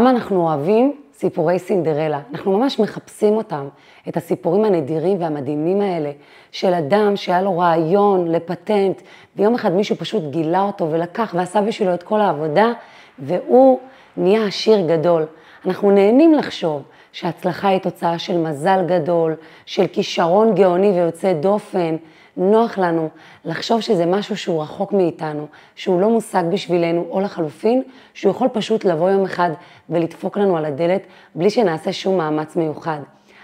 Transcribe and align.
למה 0.00 0.10
אנחנו 0.10 0.48
אוהבים 0.48 0.96
סיפורי 1.12 1.58
סינדרלה? 1.58 2.20
אנחנו 2.32 2.58
ממש 2.58 2.80
מחפשים 2.80 3.36
אותם, 3.36 3.68
את 4.08 4.16
הסיפורים 4.16 4.64
הנדירים 4.64 5.20
והמדהימים 5.20 5.80
האלה, 5.80 6.10
של 6.52 6.74
אדם 6.74 7.16
שהיה 7.16 7.42
לו 7.42 7.58
רעיון 7.58 8.28
לפטנט, 8.28 9.02
ויום 9.36 9.54
אחד 9.54 9.72
מישהו 9.72 9.96
פשוט 9.96 10.22
גילה 10.30 10.62
אותו 10.62 10.90
ולקח 10.90 11.34
ועשה 11.38 11.60
בשבילו 11.60 11.94
את 11.94 12.02
כל 12.02 12.20
העבודה, 12.20 12.72
והוא 13.18 13.78
נהיה 14.16 14.46
עשיר 14.46 14.86
גדול. 14.86 15.26
אנחנו 15.66 15.90
נהנים 15.90 16.34
לחשוב 16.34 16.82
שהצלחה 17.12 17.68
היא 17.68 17.78
תוצאה 17.78 18.18
של 18.18 18.38
מזל 18.38 18.84
גדול, 18.86 19.34
של 19.66 19.86
כישרון 19.86 20.54
גאוני 20.54 20.90
ויוצא 20.90 21.32
דופן. 21.32 21.96
נוח 22.36 22.78
לנו 22.78 23.08
לחשוב 23.44 23.80
שזה 23.80 24.06
משהו 24.06 24.36
שהוא 24.36 24.62
רחוק 24.62 24.92
מאיתנו, 24.92 25.46
שהוא 25.74 26.00
לא 26.00 26.10
מושג 26.10 26.42
בשבילנו, 26.52 27.06
או 27.10 27.20
לחלופין, 27.20 27.82
שהוא 28.14 28.30
יכול 28.30 28.48
פשוט 28.52 28.84
לבוא 28.84 29.10
יום 29.10 29.24
אחד 29.24 29.50
ולדפוק 29.90 30.38
לנו 30.38 30.56
על 30.56 30.64
הדלת 30.64 31.02
בלי 31.34 31.50
שנעשה 31.50 31.92
שום 31.92 32.18
מאמץ 32.18 32.56
מיוחד. 32.56 32.98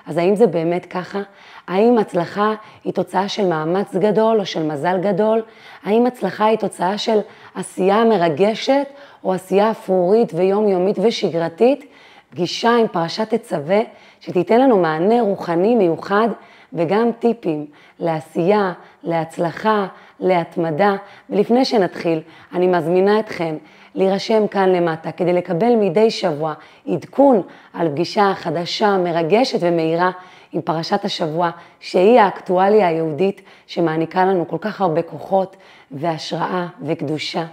אז 0.07 0.17
האם 0.17 0.37
זה 0.37 0.47
באמת 0.47 0.87
ככה? 0.87 1.21
האם 1.67 1.99
הצלחה 1.99 2.55
היא 2.85 2.93
תוצאה 2.93 3.29
של 3.29 3.47
מאמץ 3.47 3.95
גדול 3.95 4.41
או 4.41 4.47
של 4.47 4.63
מזל 4.63 4.99
גדול? 5.01 5.43
האם 5.85 6.07
הצלחה 6.07 6.45
היא 6.45 6.59
תוצאה 6.59 6.99
של 6.99 7.19
עשייה 7.55 8.05
מרגשת 8.05 8.87
או 9.25 9.33
עשייה 9.33 9.71
אפרורית 9.71 10.35
ויומיומית 10.35 10.97
ושגרתית? 11.03 11.85
פגישה 12.31 12.77
עם 12.77 12.89
פרשת 12.89 13.35
תצווה 13.35 13.81
שתיתן 14.21 14.61
לנו 14.61 14.79
מענה 14.79 15.23
רוחני 15.23 15.75
מיוחד 15.75 16.29
וגם 16.73 17.11
טיפים 17.19 17.67
לעשייה, 17.99 18.73
להצלחה, 19.03 19.87
להתמדה. 20.21 20.97
ולפני 21.31 21.65
שנתחיל, 21.65 22.21
אני 22.53 22.67
מזמינה 22.67 23.21
אתכם 23.21 23.57
להירשם 23.95 24.47
כאן 24.47 24.69
למטה 24.69 25.13
כדי 25.13 25.33
לקבל 25.33 25.77
מדי 25.77 26.11
שבוע 26.11 26.55
עדכון 26.89 27.43
על 27.73 27.89
פגישה 27.89 28.33
חדשה, 28.35 28.97
מרגשת 28.97 29.59
ומהירה 29.61 30.11
עם 30.53 30.61
פרשת 30.61 31.05
השבוע, 31.05 31.51
שהיא 31.81 32.21
האקטואליה 32.21 32.89
היהודית 32.89 33.41
שמעניקה 33.67 34.25
לנו 34.25 34.49
כל 34.49 34.59
כך 34.61 34.81
הרבה 34.81 35.03
כוחות 35.03 35.57
והשראה 35.91 36.67
וקדושה. 36.83 37.45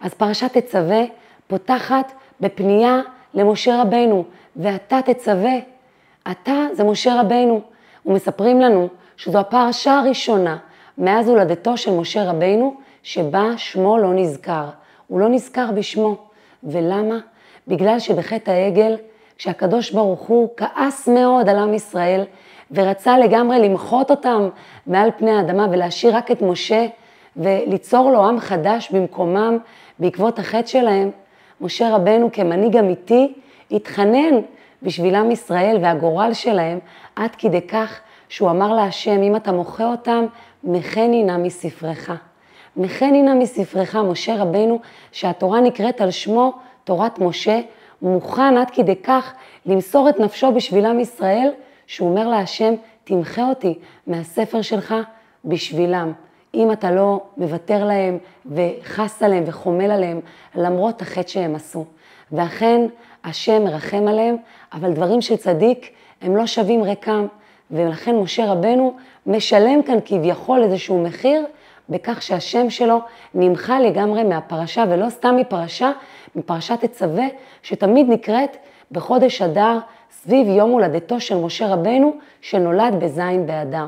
אז 0.00 0.14
פרשת 0.14 0.58
תצווה 0.58 1.02
פותחת 1.46 2.12
בפנייה 2.40 3.00
למשה 3.34 3.82
רבנו, 3.82 4.24
ואתה 4.56 5.00
תצווה. 5.04 5.54
אתה 6.30 6.66
זה 6.72 6.84
משה 6.84 7.20
רבנו. 7.20 7.71
ומספרים 8.06 8.60
לנו 8.60 8.88
שזו 9.16 9.38
הפרשה 9.38 9.98
הראשונה 9.98 10.56
מאז 10.98 11.28
הולדתו 11.28 11.76
של 11.76 11.90
משה 11.90 12.30
רבינו, 12.30 12.74
שבה 13.02 13.46
שמו 13.56 13.98
לא 13.98 14.14
נזכר. 14.14 14.64
הוא 15.06 15.20
לא 15.20 15.28
נזכר 15.28 15.70
בשמו. 15.74 16.16
ולמה? 16.64 17.18
בגלל 17.68 17.98
שבחטא 17.98 18.50
העגל, 18.50 18.96
כשהקדוש 19.38 19.90
ברוך 19.90 20.20
הוא 20.20 20.48
כעס 20.56 21.08
מאוד 21.08 21.48
על 21.48 21.58
עם 21.58 21.74
ישראל, 21.74 22.24
ורצה 22.70 23.18
לגמרי 23.18 23.68
למחות 23.68 24.10
אותם 24.10 24.48
מעל 24.86 25.10
פני 25.18 25.30
האדמה 25.30 25.66
ולהשאיר 25.70 26.16
רק 26.16 26.30
את 26.30 26.42
משה, 26.42 26.86
וליצור 27.36 28.10
לו 28.10 28.24
עם 28.24 28.40
חדש 28.40 28.90
במקומם 28.90 29.58
בעקבות 29.98 30.38
החטא 30.38 30.66
שלהם, 30.66 31.10
משה 31.60 31.94
רבנו 31.94 32.32
כמנהיג 32.32 32.76
אמיתי 32.76 33.32
התחנן 33.70 34.40
בשביל 34.82 35.14
עם 35.14 35.30
ישראל 35.30 35.78
והגורל 35.82 36.32
שלהם, 36.32 36.78
עד 37.16 37.30
כדי 37.38 37.60
כך 37.60 38.00
שהוא 38.28 38.50
אמר 38.50 38.74
להשם, 38.74 39.22
אם 39.22 39.36
אתה 39.36 39.52
מוחה 39.52 39.84
אותם, 39.84 40.24
מחני 40.64 41.24
נא 41.24 41.36
מספרך. 41.36 42.10
מחני 42.76 43.22
נא 43.22 43.34
מספרך, 43.34 43.96
משה 43.96 44.42
רבנו, 44.42 44.80
שהתורה 45.12 45.60
נקראת 45.60 46.00
על 46.00 46.10
שמו, 46.10 46.52
תורת 46.84 47.18
משה, 47.18 47.60
מוכן 48.02 48.56
עד 48.56 48.70
כדי 48.70 48.96
כך 48.96 49.32
למסור 49.66 50.08
את 50.08 50.20
נפשו 50.20 50.52
בשביל 50.52 50.86
עם 50.86 51.00
ישראל, 51.00 51.50
שהוא 51.86 52.08
אומר 52.10 52.28
להשם, 52.28 52.74
תמחה 53.04 53.48
אותי 53.48 53.78
מהספר 54.06 54.62
שלך 54.62 54.94
בשבילם. 55.44 56.12
אם 56.54 56.72
אתה 56.72 56.90
לא 56.90 57.20
מוותר 57.36 57.84
להם 57.84 58.18
וחס 58.46 59.22
עליהם 59.22 59.44
וחומל 59.46 59.90
עליהם, 59.90 60.20
למרות 60.54 61.02
החטא 61.02 61.28
שהם 61.28 61.54
עשו. 61.54 61.84
ואכן, 62.32 62.86
השם 63.24 63.64
מרחם 63.64 64.08
עליהם, 64.08 64.36
אבל 64.72 64.92
דברים 64.92 65.20
של 65.20 65.36
צדיק 65.36 65.90
הם 66.22 66.36
לא 66.36 66.46
שווים 66.46 66.82
ריקם, 66.82 67.26
ולכן 67.70 68.16
משה 68.16 68.52
רבנו 68.52 68.96
משלם 69.26 69.82
כאן 69.82 69.98
כביכול 70.04 70.62
איזשהו 70.62 71.02
מחיר, 71.02 71.44
בכך 71.88 72.22
שהשם 72.22 72.70
שלו 72.70 73.00
נמחה 73.34 73.80
לגמרי 73.80 74.24
מהפרשה, 74.24 74.84
ולא 74.90 75.10
סתם 75.10 75.36
מפרשה, 75.36 75.92
מפרשת 76.34 76.84
תצווה, 76.84 77.26
שתמיד 77.62 78.06
נקראת 78.08 78.56
בחודש 78.92 79.42
אדר, 79.42 79.78
סביב 80.10 80.48
יום 80.48 80.70
הולדתו 80.70 81.20
של 81.20 81.36
משה 81.36 81.66
רבנו, 81.66 82.12
שנולד 82.40 82.94
בזין 82.98 83.46
באדר. 83.46 83.86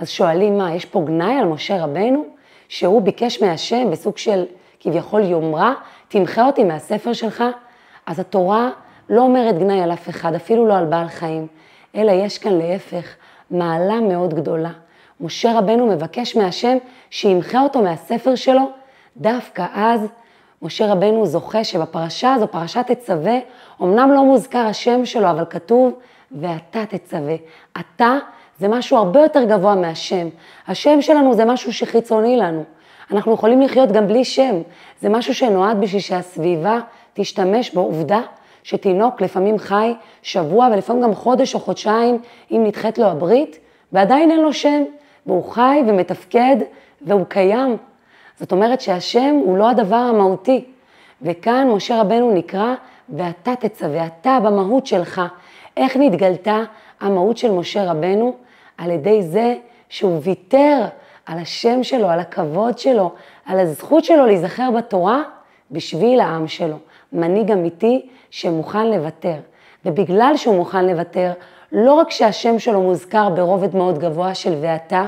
אז 0.00 0.08
שואלים 0.08 0.58
מה, 0.58 0.74
יש 0.74 0.84
פה 0.84 1.00
גנאי 1.00 1.34
על 1.34 1.44
משה 1.44 1.84
רבנו, 1.84 2.24
שהוא 2.68 3.02
ביקש 3.02 3.42
מהשם 3.42 3.90
בסוג 3.90 4.18
של 4.18 4.44
כביכול 4.80 5.24
יומרה, 5.24 5.74
תמחה 6.08 6.46
אותי 6.46 6.64
מהספר 6.64 7.12
שלך? 7.12 7.44
אז 8.06 8.20
התורה 8.20 8.70
לא 9.10 9.22
אומרת 9.22 9.58
גנאי 9.58 9.80
על 9.80 9.92
אף 9.92 10.08
אחד, 10.08 10.34
אפילו 10.34 10.66
לא 10.66 10.78
על 10.78 10.84
בעל 10.84 11.08
חיים, 11.08 11.46
אלא 11.94 12.12
יש 12.12 12.38
כאן 12.38 12.52
להפך 12.58 13.14
מעלה 13.50 14.00
מאוד 14.00 14.34
גדולה. 14.34 14.70
משה 15.20 15.58
רבנו 15.58 15.86
מבקש 15.86 16.36
מהשם 16.36 16.76
שימחה 17.10 17.62
אותו 17.62 17.82
מהספר 17.82 18.34
שלו, 18.34 18.70
דווקא 19.16 19.66
אז 19.74 20.06
משה 20.62 20.92
רבנו 20.92 21.26
זוכה 21.26 21.64
שבפרשה 21.64 22.34
הזו, 22.34 22.48
פרשת 22.48 22.84
תצווה, 22.86 23.38
אמנם 23.82 24.12
לא 24.12 24.24
מוזכר 24.24 24.58
השם 24.58 25.04
שלו, 25.04 25.30
אבל 25.30 25.44
כתוב, 25.50 25.92
ואתה 26.32 26.86
תצווה. 26.86 27.34
אתה 27.80 28.16
זה 28.58 28.68
משהו 28.68 28.96
הרבה 28.96 29.20
יותר 29.20 29.44
גבוה 29.44 29.74
מהשם. 29.74 30.28
השם 30.68 31.02
שלנו 31.02 31.34
זה 31.34 31.44
משהו 31.44 31.72
שחיצוני 31.72 32.36
לנו. 32.36 32.64
אנחנו 33.10 33.34
יכולים 33.34 33.60
לחיות 33.60 33.92
גם 33.92 34.06
בלי 34.06 34.24
שם. 34.24 34.54
זה 35.00 35.08
משהו 35.08 35.34
שנועד 35.34 35.80
בשביל 35.80 36.00
שהסביבה 36.00 36.78
תשתמש 37.14 37.70
בו. 37.70 37.80
עובדה 37.80 38.20
שתינוק 38.62 39.20
לפעמים 39.20 39.58
חי 39.58 39.94
שבוע 40.22 40.68
ולפעמים 40.72 41.02
גם 41.02 41.14
חודש 41.14 41.54
או 41.54 41.60
חודשיים, 41.60 42.18
אם 42.50 42.64
נדחית 42.64 42.98
לו 42.98 43.06
הברית, 43.06 43.58
ועדיין 43.92 44.30
אין 44.30 44.40
לו 44.40 44.52
שם, 44.52 44.82
והוא 45.26 45.44
חי 45.44 45.82
ומתפקד 45.86 46.56
והוא 47.02 47.24
קיים. 47.28 47.76
זאת 48.38 48.52
אומרת 48.52 48.80
שהשם 48.80 49.40
הוא 49.44 49.56
לא 49.56 49.70
הדבר 49.70 49.96
המהותי. 49.96 50.64
וכאן 51.22 51.68
משה 51.70 52.00
רבנו 52.00 52.34
נקרא, 52.34 52.74
ואתה 53.08 53.56
תצווה, 53.56 54.06
אתה 54.06 54.38
במהות 54.44 54.86
שלך. 54.86 55.22
איך 55.76 55.96
נתגלתה 55.96 56.62
המהות 57.00 57.36
של 57.36 57.50
משה 57.50 57.90
רבנו? 57.90 58.34
על 58.78 58.90
ידי 58.90 59.22
זה 59.22 59.54
שהוא 59.88 60.20
ויתר 60.22 60.84
על 61.26 61.38
השם 61.38 61.82
שלו, 61.82 62.08
על 62.08 62.20
הכבוד 62.20 62.78
שלו, 62.78 63.12
על 63.46 63.60
הזכות 63.60 64.04
שלו 64.04 64.26
להיזכר 64.26 64.70
בתורה 64.70 65.22
בשביל 65.70 66.20
העם 66.20 66.48
שלו. 66.48 66.76
מנהיג 67.12 67.50
אמיתי 67.50 68.08
שמוכן 68.30 68.86
לוותר. 68.86 69.34
ובגלל 69.84 70.32
שהוא 70.36 70.56
מוכן 70.56 70.86
לוותר, 70.86 71.32
לא 71.72 71.92
רק 71.92 72.10
שהשם 72.10 72.58
שלו 72.58 72.82
מוזכר 72.82 73.28
ברובד 73.28 73.76
מאוד 73.76 73.98
גבוה 73.98 74.34
של 74.34 74.54
ואתה, 74.60 75.06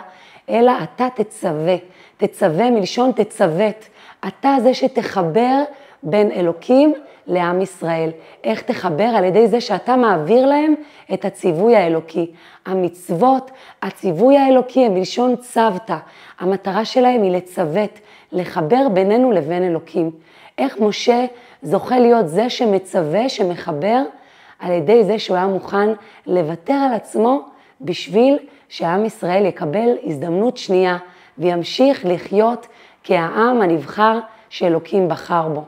אלא 0.50 0.72
אתה 0.82 1.06
תצווה. 1.14 1.76
תצווה 2.16 2.70
מלשון 2.70 3.12
תצוות. 3.12 3.88
אתה 4.28 4.56
זה 4.62 4.74
שתחבר 4.74 5.62
בין 6.02 6.30
אלוקים 6.30 6.94
לעם 7.26 7.60
ישראל. 7.60 8.10
איך 8.44 8.62
תחבר? 8.62 9.04
על 9.04 9.24
ידי 9.24 9.48
זה 9.48 9.60
שאתה 9.60 9.96
מעביר 9.96 10.46
להם 10.46 10.74
את 11.14 11.24
הציווי 11.24 11.76
האלוקי. 11.76 12.30
המצוות, 12.66 13.50
הציווי 13.82 14.38
האלוקי 14.38 14.86
הם 14.86 14.94
מלשון 14.94 15.36
צוותא. 15.36 15.96
המטרה 16.40 16.84
שלהם 16.84 17.22
היא 17.22 17.32
לצוות, 17.32 17.98
לחבר 18.32 18.88
בינינו 18.92 19.32
לבין 19.32 19.62
אלוקים. 19.62 20.10
איך 20.58 20.80
משה 20.80 21.24
זוכה 21.62 21.98
להיות 21.98 22.28
זה 22.28 22.50
שמצווה, 22.50 23.28
שמחבר, 23.28 24.02
על 24.58 24.72
ידי 24.72 25.04
זה 25.04 25.18
שהוא 25.18 25.36
היה 25.36 25.46
מוכן 25.46 25.88
לוותר 26.26 26.72
על 26.72 26.94
עצמו 26.94 27.40
בשביל 27.80 28.38
שעם 28.68 29.04
ישראל 29.04 29.46
יקבל 29.46 29.88
הזדמנות 30.04 30.56
שנייה 30.56 30.96
וימשיך 31.38 32.04
לחיות 32.04 32.66
כעם 33.04 33.62
הנבחר 33.62 34.18
שאלוקים 34.48 35.08
בחר 35.08 35.48
בו. 35.48 35.64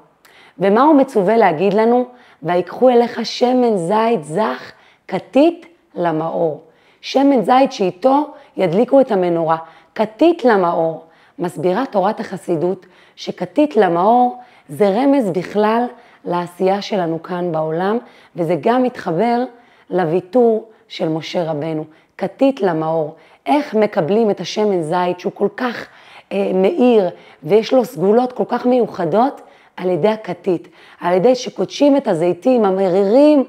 ומה 0.59 0.83
הוא 0.83 0.95
מצווה 0.95 1.37
להגיד 1.37 1.75
לנו? 1.75 2.05
ויקחו 2.43 2.91
אליך 2.91 3.27
שמן 3.27 3.77
זית 3.77 4.25
זך 4.25 4.73
כתית 5.09 5.67
למאור. 5.95 6.61
שמן 7.01 7.43
זית 7.43 7.73
שאיתו 7.73 8.27
ידליקו 8.57 9.01
את 9.01 9.13
המנורה. 9.13 9.57
כתית 9.95 10.45
למאור. 10.45 11.05
מסבירה 11.39 11.87
תורת 11.87 12.21
החסידות 12.21 12.87
שכתית 13.17 13.77
למאור 13.77 14.39
זה 14.69 14.89
רמז 14.89 15.31
בכלל 15.31 15.85
לעשייה 16.25 16.83
שלנו 16.83 17.23
כאן 17.23 17.53
בעולם, 17.53 17.99
וזה 18.37 18.57
גם 18.61 18.83
מתחבר 18.83 19.45
לוויתור 19.91 20.69
של 20.89 21.09
משה 21.09 21.51
רבנו. 21.51 21.85
כתית 22.19 22.61
למאור. 22.61 23.15
איך 23.47 23.75
מקבלים 23.75 24.31
את 24.31 24.41
השמן 24.41 24.83
זית 24.83 25.21
שהוא 25.21 25.33
כל 25.35 25.49
כך 25.57 25.87
אה, 26.33 26.51
מאיר 26.55 27.11
ויש 27.43 27.73
לו 27.73 27.85
סגולות 27.85 28.33
כל 28.33 28.45
כך 28.49 28.67
מיוחדות? 28.67 29.41
על 29.77 29.91
ידי 29.91 30.09
הכתית, 30.09 30.69
על 31.01 31.15
ידי 31.15 31.35
שקודשים 31.35 31.97
את 31.97 32.09
הזיתים 32.09 32.65
המרירים, 32.65 33.45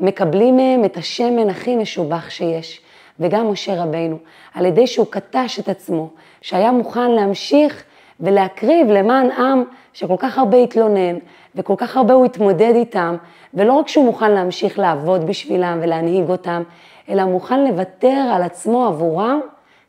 מקבלים 0.00 0.56
מהם 0.56 0.84
את 0.84 0.96
השמן 0.96 1.50
הכי 1.50 1.76
משובח 1.76 2.30
שיש. 2.30 2.80
וגם 3.20 3.50
משה 3.50 3.82
רבינו, 3.82 4.16
על 4.54 4.66
ידי 4.66 4.86
שהוא 4.86 5.06
קטש 5.10 5.58
את 5.58 5.68
עצמו, 5.68 6.08
שהיה 6.40 6.72
מוכן 6.72 7.10
להמשיך 7.10 7.84
ולהקריב 8.20 8.90
למען 8.90 9.30
עם 9.30 9.64
שכל 9.92 10.16
כך 10.18 10.38
הרבה 10.38 10.56
התלונן, 10.56 11.16
וכל 11.54 11.74
כך 11.76 11.96
הרבה 11.96 12.14
הוא 12.14 12.24
התמודד 12.24 12.72
איתם, 12.74 13.16
ולא 13.54 13.72
רק 13.72 13.88
שהוא 13.88 14.04
מוכן 14.04 14.30
להמשיך 14.30 14.78
לעבוד 14.78 15.26
בשבילם 15.26 15.78
ולהנהיג 15.82 16.28
אותם, 16.28 16.62
אלא 17.08 17.24
מוכן 17.24 17.64
לוותר 17.64 18.30
על 18.34 18.42
עצמו 18.42 18.86
עבורם 18.86 19.40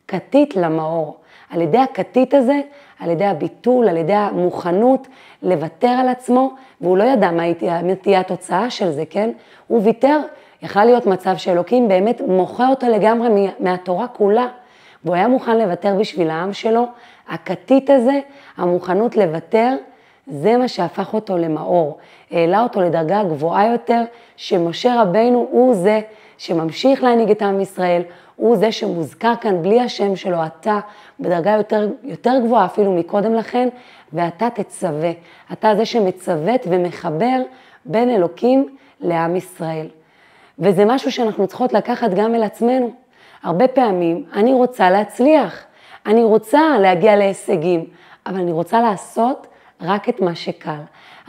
כתית 0.07 0.55
למאור. 0.55 1.17
על 1.49 1.61
ידי 1.61 1.77
הכתית 1.77 2.33
הזה, 2.33 2.61
על 3.03 3.09
ידי 3.09 3.25
הביטול, 3.25 3.89
על 3.89 3.97
ידי 3.97 4.13
המוכנות 4.13 5.07
לוותר 5.43 5.87
על 5.87 6.09
עצמו, 6.09 6.51
והוא 6.81 6.97
לא 6.97 7.03
ידע 7.03 7.31
מה 7.31 7.43
תהיה 8.01 8.19
התוצאה 8.19 8.69
של 8.69 8.91
זה, 8.91 9.03
כן? 9.09 9.29
הוא 9.67 9.81
ויתר, 9.83 10.19
יכל 10.61 10.85
להיות 10.85 11.05
מצב 11.05 11.37
שאלוקים 11.37 11.87
באמת 11.87 12.21
מוחה 12.27 12.67
אותו 12.67 12.87
לגמרי 12.87 13.49
מהתורה 13.59 14.07
כולה, 14.07 14.47
והוא 15.03 15.15
היה 15.15 15.27
מוכן 15.27 15.57
לוותר 15.57 15.95
בשביל 15.99 16.29
העם 16.29 16.53
שלו. 16.53 16.85
הכתית 17.29 17.89
הזה, 17.89 18.19
המוכנות 18.57 19.15
לוותר, 19.15 19.75
זה 20.27 20.57
מה 20.57 20.67
שהפך 20.67 21.13
אותו 21.13 21.37
למאור, 21.37 21.97
העלה 22.31 22.63
אותו 22.63 22.81
לדרגה 22.81 23.23
גבוהה 23.23 23.71
יותר, 23.71 24.01
שמשה 24.35 25.01
רבינו 25.01 25.47
הוא 25.51 25.73
זה 25.73 26.01
שממשיך 26.37 27.03
להנהיג 27.03 27.31
את 27.31 27.41
עם 27.41 27.59
ישראל, 27.59 28.01
הוא 28.35 28.55
זה 28.55 28.71
שמוזכר 28.71 29.33
כאן 29.41 29.61
בלי 29.61 29.81
השם 29.81 30.15
שלו, 30.15 30.37
אתה 30.45 30.79
בדרגה 31.19 31.51
יותר, 31.51 31.89
יותר 32.03 32.33
גבוהה 32.43 32.65
אפילו 32.65 32.93
מקודם 32.93 33.33
לכן, 33.33 33.69
ואתה 34.13 34.49
תצווה. 34.49 35.11
אתה 35.53 35.75
זה 35.75 35.85
שמצוות 35.85 36.61
ומחבר 36.69 37.41
בין 37.85 38.09
אלוקים 38.09 38.75
לעם 39.01 39.35
ישראל. 39.35 39.87
וזה 40.59 40.85
משהו 40.85 41.11
שאנחנו 41.11 41.47
צריכות 41.47 41.73
לקחת 41.73 42.09
גם 42.15 42.35
אל 42.35 42.43
עצמנו. 42.43 42.93
הרבה 43.43 43.67
פעמים 43.67 44.25
אני 44.33 44.53
רוצה 44.53 44.89
להצליח, 44.89 45.63
אני 46.05 46.23
רוצה 46.23 46.61
להגיע 46.81 47.15
להישגים, 47.15 47.85
אבל 48.25 48.39
אני 48.39 48.51
רוצה 48.51 48.81
לעשות 48.81 49.47
רק 49.81 50.09
את 50.09 50.21
מה 50.21 50.35
שקל, 50.35 50.79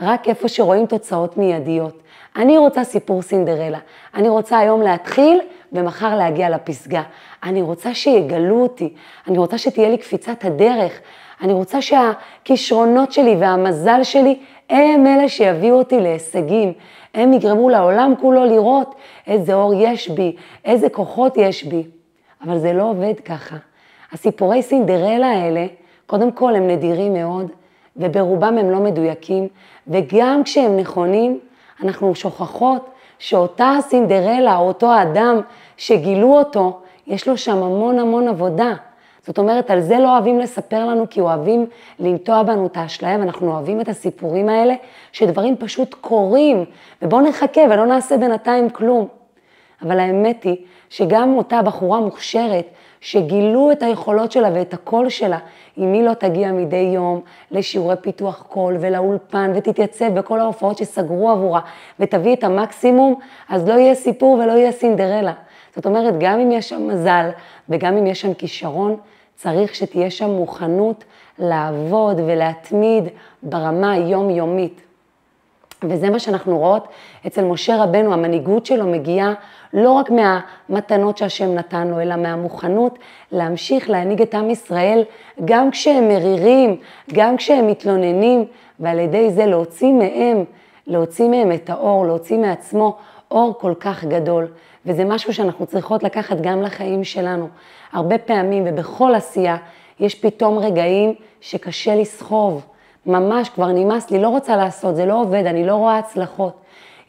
רק 0.01 0.27
איפה 0.27 0.47
שרואים 0.47 0.85
תוצאות 0.85 1.37
מיידיות. 1.37 2.01
אני 2.35 2.57
רוצה 2.57 2.83
סיפור 2.83 3.21
סינדרלה, 3.21 3.79
אני 4.15 4.29
רוצה 4.29 4.59
היום 4.59 4.81
להתחיל 4.81 5.41
ומחר 5.73 6.15
להגיע 6.15 6.49
לפסגה. 6.49 7.03
אני 7.43 7.61
רוצה 7.61 7.93
שיגלו 7.93 8.61
אותי, 8.61 8.93
אני 9.27 9.37
רוצה 9.37 9.57
שתהיה 9.57 9.89
לי 9.89 9.97
קפיצת 9.97 10.45
הדרך, 10.45 10.99
אני 11.41 11.53
רוצה 11.53 11.79
שהכישרונות 11.81 13.11
שלי 13.11 13.35
והמזל 13.39 14.03
שלי 14.03 14.39
הם 14.69 15.07
אלה 15.07 15.29
שיביאו 15.29 15.77
אותי 15.77 15.99
להישגים, 15.99 16.73
הם 17.13 17.33
יגרמו 17.33 17.69
לעולם 17.69 18.13
כולו 18.21 18.45
לראות 18.45 18.95
איזה 19.27 19.53
אור 19.53 19.73
יש 19.73 20.09
בי, 20.09 20.35
איזה 20.65 20.89
כוחות 20.89 21.37
יש 21.37 21.63
בי. 21.63 21.83
אבל 22.43 22.59
זה 22.59 22.73
לא 22.73 22.83
עובד 22.83 23.19
ככה. 23.25 23.55
הסיפורי 24.11 24.61
סינדרלה 24.61 25.27
האלה, 25.27 25.65
קודם 26.05 26.31
כל 26.31 26.55
הם 26.55 26.67
נדירים 26.67 27.13
מאוד, 27.13 27.51
וברובם 27.97 28.57
הם 28.57 28.71
לא 28.71 28.79
מדויקים, 28.79 29.47
וגם 29.87 30.41
כשהם 30.45 30.77
נכונים, 30.77 31.39
אנחנו 31.83 32.15
שוכחות 32.15 32.89
שאותה 33.19 33.77
סינדרלה, 33.81 34.57
או 34.57 34.67
אותו 34.67 34.91
האדם 34.91 35.41
שגילו 35.77 36.37
אותו, 36.37 36.79
יש 37.07 37.27
לו 37.27 37.37
שם 37.37 37.63
המון 37.63 37.99
המון 37.99 38.27
עבודה. 38.27 38.73
זאת 39.25 39.37
אומרת, 39.37 39.71
על 39.71 39.81
זה 39.81 39.99
לא 39.99 40.13
אוהבים 40.13 40.39
לספר 40.39 40.85
לנו, 40.85 41.05
כי 41.09 41.21
אוהבים 41.21 41.65
לנטוע 41.99 42.43
בנו 42.43 42.65
את 42.65 42.77
האשליה, 42.77 43.17
ואנחנו 43.19 43.51
אוהבים 43.51 43.81
את 43.81 43.89
הסיפורים 43.89 44.49
האלה, 44.49 44.73
שדברים 45.11 45.55
פשוט 45.57 45.93
קורים, 45.93 46.65
ובואו 47.01 47.21
נחכה 47.21 47.61
ולא 47.69 47.85
נעשה 47.85 48.17
בינתיים 48.17 48.69
כלום. 48.69 49.07
אבל 49.81 49.99
האמת 49.99 50.43
היא 50.43 50.55
שגם 50.89 51.37
אותה 51.37 51.61
בחורה 51.61 51.99
מוכשרת, 51.99 52.65
שגילו 53.05 53.71
את 53.71 53.83
היכולות 53.83 54.31
שלה 54.31 54.49
ואת 54.53 54.73
הקול 54.73 55.09
שלה, 55.09 55.37
אם 55.77 55.93
היא 55.93 56.03
לא 56.03 56.13
תגיע 56.13 56.51
מדי 56.51 56.91
יום 56.93 57.21
לשיעורי 57.51 57.95
פיתוח 58.01 58.45
קול 58.49 58.77
ולאולפן 58.79 59.51
ותתייצב 59.55 60.13
בכל 60.13 60.39
ההופעות 60.39 60.77
שסגרו 60.77 61.29
עבורה 61.29 61.59
ותביא 61.99 62.35
את 62.35 62.43
המקסימום, 62.43 63.19
אז 63.49 63.67
לא 63.67 63.73
יהיה 63.73 63.95
סיפור 63.95 64.33
ולא 64.33 64.51
יהיה 64.51 64.71
סינדרלה. 64.71 65.33
זאת 65.75 65.85
אומרת, 65.85 66.13
גם 66.19 66.39
אם 66.39 66.51
יש 66.51 66.69
שם 66.69 66.87
מזל 66.87 67.29
וגם 67.69 67.97
אם 67.97 68.07
יש 68.07 68.21
שם 68.21 68.33
כישרון, 68.33 68.97
צריך 69.35 69.75
שתהיה 69.75 70.11
שם 70.11 70.29
מוכנות 70.29 71.03
לעבוד 71.39 72.19
ולהתמיד 72.19 73.03
ברמה 73.43 73.91
היומיומית. 73.91 74.81
וזה 75.83 76.09
מה 76.09 76.19
שאנחנו 76.19 76.57
רואות 76.57 76.87
אצל 77.27 77.43
משה 77.43 77.83
רבנו, 77.83 78.13
המנהיגות 78.13 78.65
שלו 78.65 78.85
מגיעה 78.85 79.33
לא 79.75 79.91
רק 79.91 80.09
מהמתנות 80.09 81.17
שהשם 81.17 81.55
נתן 81.55 81.87
לו, 81.87 81.99
אלא 81.99 82.15
מהמוכנות 82.15 82.99
להמשיך 83.31 83.89
להנהיג 83.89 84.21
את 84.21 84.35
עם 84.35 84.49
ישראל, 84.49 85.03
גם 85.45 85.71
כשהם 85.71 86.07
מרירים, 86.07 86.77
גם 87.13 87.37
כשהם 87.37 87.67
מתלוננים, 87.67 88.45
ועל 88.79 88.99
ידי 88.99 89.31
זה 89.31 89.45
להוציא 89.45 89.93
מהם, 89.93 90.43
להוציא 90.87 91.29
מהם 91.29 91.51
את 91.51 91.69
האור, 91.69 92.05
להוציא 92.05 92.37
מעצמו 92.37 92.97
אור 93.31 93.53
כל 93.59 93.73
כך 93.79 94.03
גדול. 94.03 94.47
וזה 94.85 95.05
משהו 95.05 95.33
שאנחנו 95.33 95.65
צריכות 95.65 96.03
לקחת 96.03 96.37
גם 96.41 96.61
לחיים 96.61 97.03
שלנו. 97.03 97.47
הרבה 97.93 98.17
פעמים 98.17 98.63
ובכל 98.67 99.15
עשייה 99.15 99.57
יש 99.99 100.15
פתאום 100.15 100.57
רגעים 100.57 101.13
שקשה 101.41 101.95
לסחוב. 101.95 102.65
ממש 103.05 103.49
כבר 103.49 103.67
נמאס 103.67 104.11
לי, 104.11 104.19
לא 104.19 104.29
רוצה 104.29 104.55
לעשות, 104.55 104.95
זה 104.95 105.05
לא 105.05 105.21
עובד, 105.21 105.45
אני 105.45 105.65
לא 105.65 105.75
רואה 105.75 105.97
הצלחות. 105.97 106.53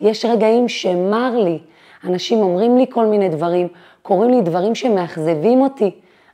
יש 0.00 0.24
רגעים 0.24 0.68
שמר 0.68 1.38
לי, 1.38 1.58
אנשים 2.06 2.38
אומרים 2.38 2.78
לי 2.78 2.86
כל 2.90 3.06
מיני 3.06 3.28
דברים, 3.28 3.68
קוראים 4.02 4.30
לי 4.30 4.40
דברים 4.40 4.74
שמאכזבים 4.74 5.60
אותי. 5.60 5.90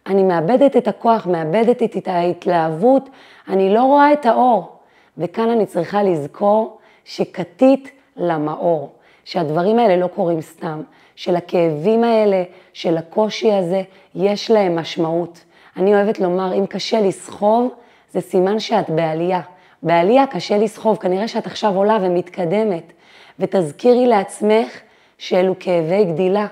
אני 0.07 0.23
מאבדת 0.23 0.77
את 0.77 0.89
הכוח, 0.89 1.27
מאבדת 1.27 1.83
את 1.83 2.09
ההתלהבות, 2.09 3.11
אני 3.49 3.75
לא 3.75 3.85
רואה 3.85 4.13
את 4.13 4.27
האור. 4.27 4.77
וכאן 5.19 5.51
אני 5.51 5.67
צריכה 5.67 6.03
לזכור 6.03 6.79
שכתית 7.05 7.91
למאור, 8.17 8.93
שהדברים 9.25 9.79
האלה 9.79 9.97
לא 9.97 10.07
קורים 10.07 10.41
סתם, 10.41 10.83
שלכאבים 11.17 12.05
האלה, 12.05 12.43
של 12.73 12.97
הקושי 12.97 13.53
הזה, 13.53 13.83
יש 14.15 14.51
להם 14.51 14.77
משמעות. 14.77 15.45
אני 15.77 15.95
אוהבת 15.95 16.21
לומר, 16.21 16.55
אם 16.55 16.67
קשה 16.67 17.01
לסחוב, 17.01 17.71
זה 18.11 18.21
סימן 18.21 18.59
שאת 18.59 18.91
בעלייה. 18.91 19.41
בעלייה 19.83 20.27
קשה 20.27 20.59
לסחוב, 20.59 20.97
כנראה 20.97 21.29
שאת 21.29 21.47
עכשיו 21.47 21.77
עולה 21.77 21.99
ומתקדמת. 22.03 22.93
ותזכירי 23.39 24.07
לעצמך 24.07 24.81
שאלו 25.23 25.55
כאבי 25.61 26.05
גדילה. 26.05 26.47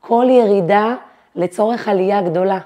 כל 0.00 0.26
ירידה 0.30 0.94
לצורך 1.36 1.88
עלייה 1.88 2.22
גדולה. 2.22 2.58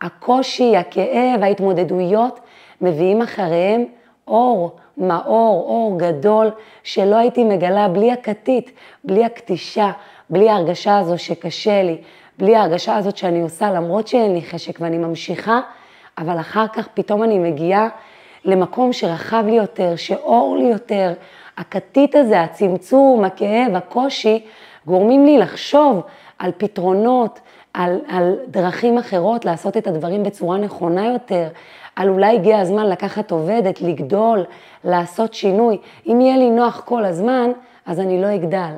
הקושי, 0.00 0.76
הכאב, 0.76 1.42
ההתמודדויות, 1.42 2.40
מביאים 2.80 3.22
אחריהם 3.22 3.84
אור, 4.28 4.76
מאור, 4.96 5.64
אור 5.68 5.98
גדול, 5.98 6.50
שלא 6.82 7.16
הייתי 7.16 7.44
מגלה 7.44 7.88
בלי 7.88 8.12
הכתית, 8.12 8.70
בלי 9.04 9.24
הכתישה, 9.24 9.90
בלי 10.30 10.50
ההרגשה 10.50 10.98
הזו 10.98 11.18
שקשה 11.18 11.82
לי, 11.82 11.98
בלי 12.38 12.56
ההרגשה 12.56 12.96
הזאת 12.96 13.16
שאני 13.16 13.42
עושה 13.42 13.70
למרות 13.70 14.08
שאין 14.08 14.34
לי 14.34 14.42
חשק 14.42 14.80
ואני 14.80 14.98
ממשיכה, 14.98 15.60
אבל 16.18 16.40
אחר 16.40 16.68
כך 16.68 16.88
פתאום 16.94 17.22
אני 17.22 17.38
מגיעה 17.38 17.88
למקום 18.44 18.92
שרחב 18.92 19.44
לי 19.46 19.56
יותר, 19.56 19.96
שאור 19.96 20.56
לי 20.56 20.64
יותר. 20.64 21.12
הכתית 21.56 22.14
הזה, 22.14 22.40
הצמצום, 22.40 23.24
הכאב, 23.24 23.74
הקושי, 23.74 24.44
גורמים 24.86 25.26
לי 25.26 25.38
לחשוב 25.38 26.02
על 26.38 26.52
פתרונות, 26.58 27.40
על, 27.74 28.00
על 28.08 28.36
דרכים 28.48 28.98
אחרות 28.98 29.44
לעשות 29.44 29.76
את 29.76 29.86
הדברים 29.86 30.22
בצורה 30.22 30.58
נכונה 30.58 31.06
יותר, 31.06 31.48
על 31.96 32.08
אולי 32.08 32.34
הגיע 32.34 32.58
הזמן 32.58 32.86
לקחת 32.86 33.30
עובדת, 33.30 33.80
לגדול, 33.80 34.44
לעשות 34.84 35.34
שינוי. 35.34 35.78
אם 36.06 36.20
יהיה 36.20 36.36
לי 36.36 36.50
נוח 36.50 36.82
כל 36.84 37.04
הזמן, 37.04 37.50
אז 37.86 38.00
אני 38.00 38.22
לא 38.22 38.34
אגדל. 38.34 38.72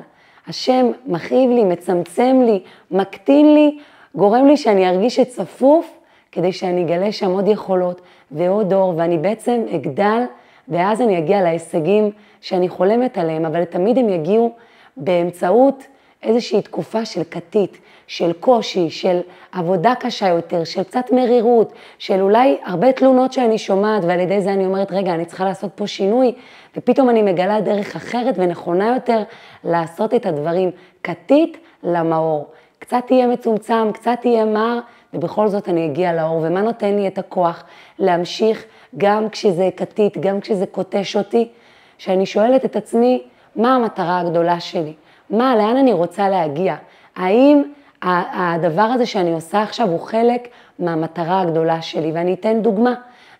השם 0.47 0.91
מכאיב 1.05 1.51
לי, 1.51 1.63
מצמצם 1.63 2.41
לי, 2.45 2.63
מקטין 2.91 3.53
לי, 3.53 3.77
גורם 4.15 4.47
לי 4.47 4.57
שאני 4.57 4.89
ארגיש 4.89 5.15
שצפוף, 5.15 5.97
כדי 6.31 6.51
שאני 6.51 6.83
אגלה 6.83 7.11
שם 7.11 7.31
עוד 7.31 7.47
יכולות 7.47 8.01
ועוד 8.31 8.73
אור, 8.73 8.93
ואני 8.97 9.17
בעצם 9.17 9.61
אגדל, 9.75 10.23
ואז 10.67 11.01
אני 11.01 11.17
אגיע 11.17 11.41
להישגים 11.41 12.11
שאני 12.41 12.69
חולמת 12.69 13.17
עליהם, 13.17 13.45
אבל 13.45 13.63
תמיד 13.63 13.97
הם 13.97 14.09
יגיעו 14.09 14.51
באמצעות 14.97 15.83
איזושהי 16.23 16.61
תקופה 16.61 17.05
של 17.05 17.21
כתית, 17.31 17.77
של 18.07 18.33
קושי, 18.33 18.89
של 18.89 19.19
עבודה 19.51 19.93
קשה 19.99 20.27
יותר, 20.27 20.63
של 20.63 20.83
קצת 20.83 21.11
מרירות, 21.11 21.73
של 21.99 22.21
אולי 22.21 22.57
הרבה 22.65 22.91
תלונות 22.91 23.33
שאני 23.33 23.57
שומעת, 23.57 24.03
ועל 24.03 24.19
ידי 24.19 24.41
זה 24.41 24.53
אני 24.53 24.65
אומרת, 24.65 24.91
רגע, 24.91 25.13
אני 25.13 25.25
צריכה 25.25 25.45
לעשות 25.45 25.71
פה 25.75 25.87
שינוי, 25.87 26.33
ופתאום 26.77 27.09
אני 27.09 27.21
מגלה 27.21 27.61
דרך 27.61 27.95
אחרת 27.95 28.35
ונכונה 28.37 28.93
יותר 28.93 29.23
לעשות 29.63 30.13
את 30.13 30.25
הדברים. 30.25 30.71
כתית 31.03 31.57
למאור. 31.83 32.47
קצת 32.79 33.03
תהיה 33.07 33.27
מצומצם, 33.27 33.91
קצת 33.93 34.17
תהיה 34.21 34.45
מר, 34.45 34.79
ובכל 35.13 35.47
זאת 35.47 35.69
אני 35.69 35.85
אגיע 35.85 36.13
לאור. 36.13 36.39
ומה 36.43 36.61
נותן 36.61 36.95
לי 36.95 37.07
את 37.07 37.17
הכוח 37.17 37.63
להמשיך 37.99 38.65
גם 38.97 39.29
כשזה 39.29 39.69
כתית, 39.77 40.17
גם 40.17 40.39
כשזה 40.39 40.65
קוטש 40.65 41.15
אותי? 41.15 41.47
שאני 41.97 42.25
שואלת 42.25 42.65
את 42.65 42.75
עצמי, 42.75 43.23
מה 43.55 43.75
המטרה 43.75 44.19
הגדולה 44.19 44.59
שלי? 44.59 44.93
מה, 45.29 45.55
לאן 45.55 45.77
אני 45.77 45.93
רוצה 45.93 46.29
להגיע? 46.29 46.75
האם 47.15 47.63
הדבר 48.01 48.81
הזה 48.81 49.05
שאני 49.05 49.33
עושה 49.33 49.61
עכשיו 49.61 49.89
הוא 49.89 49.99
חלק 49.99 50.47
מהמטרה 50.79 51.41
הגדולה 51.41 51.81
שלי? 51.81 52.11
ואני 52.11 52.33
אתן 52.33 52.61
דוגמה, 52.61 52.93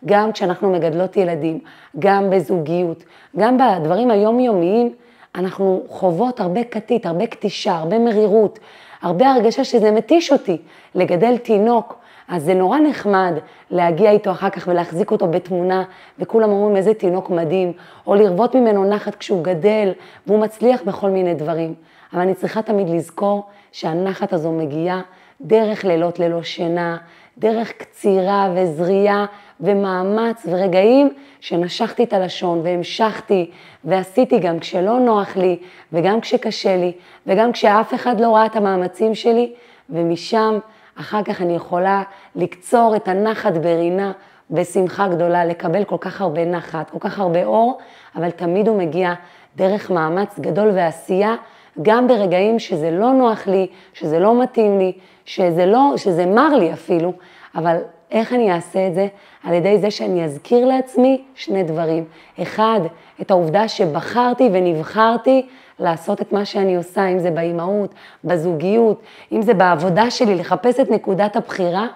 גם 0.05 0.31
כשאנחנו 0.31 0.69
מגדלות 0.69 1.17
ילדים, 1.17 1.59
גם 1.99 2.29
בזוגיות, 2.29 3.03
גם 3.37 3.57
בדברים 3.57 4.11
היומיומיים, 4.11 4.93
אנחנו 5.35 5.83
חוות 5.87 6.39
הרבה 6.39 6.63
כתית, 6.63 7.05
הרבה 7.05 7.27
כתישה, 7.27 7.75
הרבה 7.75 7.99
מרירות, 7.99 8.59
הרבה 9.01 9.31
הרגשה 9.31 9.63
שזה 9.63 9.91
מתיש 9.91 10.31
אותי 10.31 10.57
לגדל 10.95 11.37
תינוק. 11.37 11.98
אז 12.29 12.43
זה 12.43 12.53
נורא 12.53 12.79
נחמד 12.79 13.33
להגיע 13.71 14.11
איתו 14.11 14.31
אחר 14.31 14.49
כך 14.49 14.67
ולהחזיק 14.67 15.11
אותו 15.11 15.27
בתמונה, 15.27 15.83
וכולם 16.19 16.49
אומרים 16.49 16.75
איזה 16.75 16.93
תינוק 16.93 17.29
מדהים, 17.29 17.73
או 18.07 18.15
לרבות 18.15 18.55
ממנו 18.55 18.89
נחת 18.89 19.15
כשהוא 19.15 19.43
גדל, 19.43 19.91
והוא 20.27 20.39
מצליח 20.39 20.81
בכל 20.85 21.09
מיני 21.09 21.33
דברים. 21.33 21.73
אבל 22.13 22.21
אני 22.21 22.33
צריכה 22.33 22.61
תמיד 22.61 22.89
לזכור 22.89 23.43
שהנחת 23.71 24.33
הזו 24.33 24.51
מגיעה 24.51 25.01
דרך 25.41 25.85
לילות 25.85 26.19
ללא 26.19 26.43
שינה, 26.43 26.97
דרך 27.37 27.71
קצירה 27.71 28.49
וזריעה 28.55 29.25
ומאמץ 29.59 30.45
ורגעים 30.49 31.13
שנשכתי 31.39 32.03
את 32.03 32.13
הלשון 32.13 32.61
והמשכתי 32.63 33.51
ועשיתי 33.83 34.39
גם 34.39 34.59
כשלא 34.59 34.99
נוח 34.99 35.37
לי 35.37 35.57
וגם 35.93 36.21
כשקשה 36.21 36.77
לי 36.77 36.91
וגם 37.27 37.51
כשאף 37.51 37.93
אחד 37.93 38.19
לא 38.19 38.35
ראה 38.35 38.45
את 38.45 38.55
המאמצים 38.55 39.15
שלי 39.15 39.53
ומשם 39.89 40.59
אחר 40.99 41.23
כך 41.23 41.41
אני 41.41 41.55
יכולה 41.55 42.03
לקצור 42.35 42.95
את 42.95 43.07
הנחת 43.07 43.53
ברינה 43.53 44.11
בשמחה 44.51 45.07
גדולה, 45.07 45.45
לקבל 45.45 45.83
כל 45.83 45.97
כך 45.99 46.21
הרבה 46.21 46.45
נחת, 46.45 46.89
כל 46.89 46.97
כך 46.99 47.19
הרבה 47.19 47.45
אור, 47.45 47.77
אבל 48.15 48.31
תמיד 48.31 48.67
הוא 48.67 48.77
מגיע 48.77 49.13
דרך 49.55 49.91
מאמץ 49.91 50.39
גדול 50.39 50.69
ועשייה, 50.73 51.35
גם 51.81 52.07
ברגעים 52.07 52.59
שזה 52.59 52.91
לא 52.91 53.11
נוח 53.11 53.47
לי, 53.47 53.67
שזה 53.93 54.19
לא 54.19 54.41
מתאים 54.41 54.79
לי, 54.79 54.91
שזה, 55.25 55.65
לא, 55.65 55.93
שזה 55.97 56.25
מר 56.25 56.55
לי 56.55 56.73
אפילו, 56.73 57.13
אבל 57.55 57.77
איך 58.11 58.33
אני 58.33 58.51
אעשה 58.51 58.87
את 58.87 58.93
זה? 58.93 59.07
על 59.43 59.53
ידי 59.53 59.77
זה 59.77 59.91
שאני 59.91 60.25
אזכיר 60.25 60.65
לעצמי 60.65 61.23
שני 61.35 61.63
דברים. 61.63 62.05
אחד, 62.41 62.79
את 63.21 63.31
העובדה 63.31 63.67
שבחרתי 63.67 64.49
ונבחרתי 64.53 65.47
לעשות 65.79 66.21
את 66.21 66.31
מה 66.31 66.45
שאני 66.45 66.75
עושה, 66.75 67.07
אם 67.07 67.19
זה 67.19 67.31
באימהות, 67.31 67.93
בזוגיות, 68.23 69.01
אם 69.31 69.41
זה 69.41 69.53
בעבודה 69.53 70.11
שלי, 70.11 70.35
לחפש 70.35 70.79
את 70.79 70.91
נקודת 70.91 71.35
הבחירה, 71.35 71.87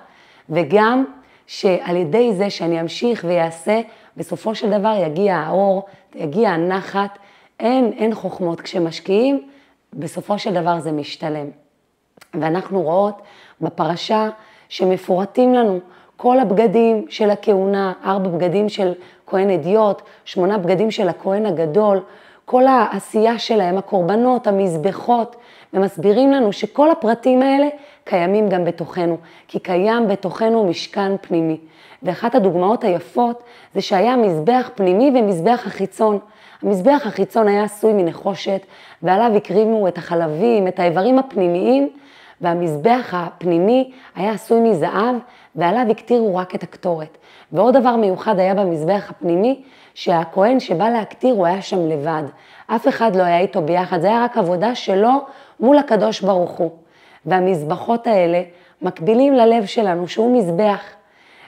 וגם 0.49 1.05
שעל 1.47 1.95
ידי 1.95 2.33
זה 2.33 2.49
שאני 2.49 2.81
אמשיך 2.81 3.25
ויעשה, 3.27 3.81
בסופו 4.17 4.55
של 4.55 4.79
דבר 4.79 4.95
יגיע 5.05 5.35
האור, 5.35 5.85
יגיע 6.15 6.49
הנחת, 6.49 7.17
אין, 7.59 7.93
אין 7.97 8.15
חוכמות. 8.15 8.61
כשמשקיעים, 8.61 9.47
בסופו 9.93 10.39
של 10.39 10.53
דבר 10.53 10.79
זה 10.79 10.91
משתלם. 10.91 11.45
ואנחנו 12.33 12.81
רואות 12.81 13.21
בפרשה 13.61 14.29
שמפורטים 14.69 15.53
לנו 15.53 15.79
כל 16.17 16.39
הבגדים 16.39 17.05
של 17.09 17.29
הכהונה, 17.29 17.93
ארבע 18.05 18.29
בגדים 18.29 18.69
של 18.69 18.93
כהן 19.27 19.49
אדיוט, 19.49 20.01
שמונה 20.25 20.57
בגדים 20.57 20.91
של 20.91 21.09
הכהן 21.09 21.45
הגדול, 21.45 21.99
כל 22.45 22.67
העשייה 22.67 23.39
שלהם, 23.39 23.77
הקורבנות, 23.77 24.47
המזבחות, 24.47 25.35
ומסבירים 25.73 26.31
לנו 26.31 26.53
שכל 26.53 26.91
הפרטים 26.91 27.41
האלה 27.41 27.67
קיימים 28.03 28.49
גם 28.49 28.65
בתוכנו, 28.65 29.17
כי 29.47 29.59
קיים 29.59 30.07
בתוכנו 30.07 30.63
משכן 30.63 31.11
פנימי. 31.21 31.57
ואחת 32.03 32.35
הדוגמאות 32.35 32.83
היפות 32.83 33.43
זה 33.73 33.81
שהיה 33.81 34.15
מזבח 34.15 34.69
פנימי 34.75 35.11
ומזבח 35.15 35.63
החיצון. 35.65 36.19
המזבח 36.61 37.01
החיצון 37.05 37.47
היה 37.47 37.63
עשוי 37.63 37.93
מנחושת, 37.93 38.61
ועליו 39.03 39.31
הקריבו 39.37 39.87
את 39.87 39.97
החלבים, 39.97 40.67
את 40.67 40.79
האיברים 40.79 41.19
הפנימיים, 41.19 41.89
והמזבח 42.41 43.13
הפנימי 43.13 43.91
היה 44.15 44.31
עשוי 44.31 44.59
מזהב, 44.59 45.15
ועליו 45.55 45.85
הקטירו 45.91 46.35
רק 46.35 46.55
את 46.55 46.63
הקטורת. 46.63 47.17
ועוד 47.51 47.77
דבר 47.77 47.95
מיוחד 47.95 48.39
היה 48.39 48.55
במזבח 48.55 49.07
הפנימי, 49.09 49.63
שהכהן 49.93 50.59
שבא 50.59 50.89
להקטיר 50.89 51.33
הוא 51.33 51.45
היה 51.45 51.61
שם 51.61 51.89
לבד. 51.89 52.23
אף 52.67 52.87
אחד 52.87 53.15
לא 53.15 53.23
היה 53.23 53.39
איתו 53.39 53.61
ביחד, 53.61 54.01
זה 54.01 54.07
היה 54.07 54.23
רק 54.23 54.37
עבודה 54.37 54.75
שלו 54.75 55.11
מול 55.59 55.77
הקדוש 55.77 56.21
ברוך 56.21 56.51
הוא. 56.51 56.71
והמזבחות 57.25 58.07
האלה 58.07 58.41
מקבילים 58.81 59.33
ללב 59.33 59.65
שלנו, 59.65 60.07
שהוא 60.07 60.37
מזבח. 60.37 60.81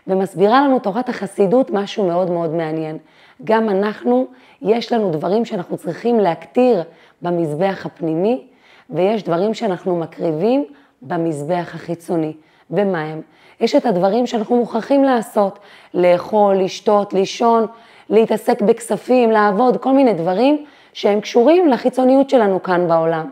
ומסבירה 0.08 0.62
לנו 0.62 0.80
תורת 0.80 1.10
החסידות 1.10 1.72
משהו 1.72 2.08
מאוד 2.08 2.32
מאוד 2.32 2.50
מעניין. 2.50 2.98
גם 3.44 3.70
אנחנו, 3.70 4.28
יש 4.62 4.94
לנו 4.94 5.12
דברים 5.12 5.46
שאנחנו 5.46 5.78
צריכים 5.78 6.20
להקטיר 6.20 6.84
במזבח 7.22 7.86
הפנימי, 7.86 8.48
ויש 8.90 9.24
דברים 9.24 9.54
שאנחנו 9.54 9.96
מקריבים 10.00 10.66
במזבח 11.02 11.72
החיצוני. 11.75 12.34
ומה 12.72 13.02
הם? 13.02 13.22
יש 13.60 13.75
את 13.75 13.86
הדברים 13.86 14.28
שאנחנו 14.28 14.56
מוכרחים 14.56 15.04
לעשות, 15.04 15.60
לאכול, 15.94 16.56
לשתות, 16.56 17.14
לישון, 17.14 17.66
להתעסק 18.10 18.62
בכספים, 18.62 19.32
לעבוד, 19.32 19.78
כל 19.78 19.92
מיני 19.94 20.14
דברים 20.14 20.66
שהם 20.94 21.22
קשורים 21.22 21.68
לחיצוניות 21.68 22.30
שלנו 22.30 22.64
כאן 22.64 22.88
בעולם. 22.88 23.30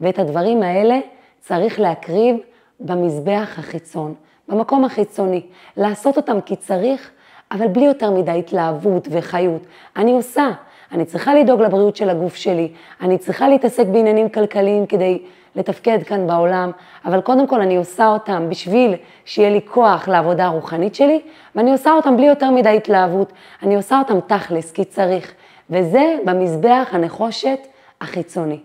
ואת 0.00 0.18
הדברים 0.18 0.62
האלה 0.62 0.98
צריך 1.40 1.80
להקריב 1.80 2.36
במזבח 2.80 3.54
החיצון, 3.58 4.14
במקום 4.48 4.84
החיצוני, 4.84 5.42
לעשות 5.76 6.16
אותם 6.16 6.40
כי 6.40 6.56
צריך, 6.56 7.10
אבל 7.52 7.68
בלי 7.68 7.84
יותר 7.84 8.10
מדי 8.10 8.38
התלהבות 8.38 9.08
וחיות. 9.10 9.62
אני 9.96 10.12
עושה, 10.12 10.50
אני 10.92 11.04
צריכה 11.04 11.34
לדאוג 11.34 11.62
לבריאות 11.62 11.96
של 11.96 12.10
הגוף 12.10 12.34
שלי, 12.34 12.72
אני 13.00 13.18
צריכה 13.18 13.48
להתעסק 13.48 13.86
בעניינים 13.86 14.28
כלכליים 14.28 14.86
כדי 14.86 15.22
לתפקד 15.56 16.02
כאן 16.02 16.26
בעולם, 16.26 16.70
אבל 17.04 17.20
קודם 17.20 17.46
כל 17.46 17.60
אני 17.60 17.76
עושה 17.76 18.06
אותם 18.06 18.46
בשביל 18.48 18.94
שיהיה 19.24 19.50
לי 19.50 19.60
כוח 19.64 20.08
לעבודה 20.08 20.46
הרוחנית 20.46 20.94
שלי, 20.94 21.20
ואני 21.54 21.72
עושה 21.72 21.92
אותם 21.92 22.16
בלי 22.16 22.26
יותר 22.26 22.50
מדי 22.50 22.76
התלהבות, 22.76 23.32
אני 23.62 23.76
עושה 23.76 23.98
אותם 23.98 24.20
תכלס, 24.20 24.72
כי 24.72 24.84
צריך, 24.84 25.34
וזה 25.70 26.16
במזבח 26.24 26.88
הנחושת 26.92 27.58
החיצוני. 28.00 28.58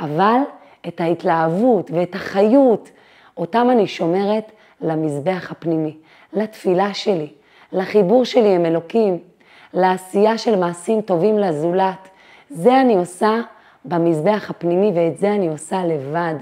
אבל 0.00 0.38
את 0.88 1.00
ההתלהבות 1.00 1.90
ואת 1.90 2.14
החיות, 2.14 2.90
אותם 3.36 3.68
אני 3.70 3.86
שומרת 3.86 4.52
למזבח 4.80 5.48
הפנימי, 5.50 5.96
לתפילה 6.32 6.94
שלי, 6.94 7.28
לחיבור 7.72 8.24
שלי 8.24 8.54
עם 8.54 8.66
אלוקים, 8.66 9.18
לעשייה 9.74 10.38
של 10.38 10.56
מעשים 10.56 11.00
טובים 11.00 11.38
לזולת. 11.38 12.08
זה 12.50 12.80
אני 12.80 12.96
עושה 12.96 13.40
במזבח 13.84 14.50
הפנימי 14.50 14.92
ואת 14.94 15.18
זה 15.18 15.34
אני 15.34 15.48
עושה 15.48 15.84
לבד. 15.84 16.34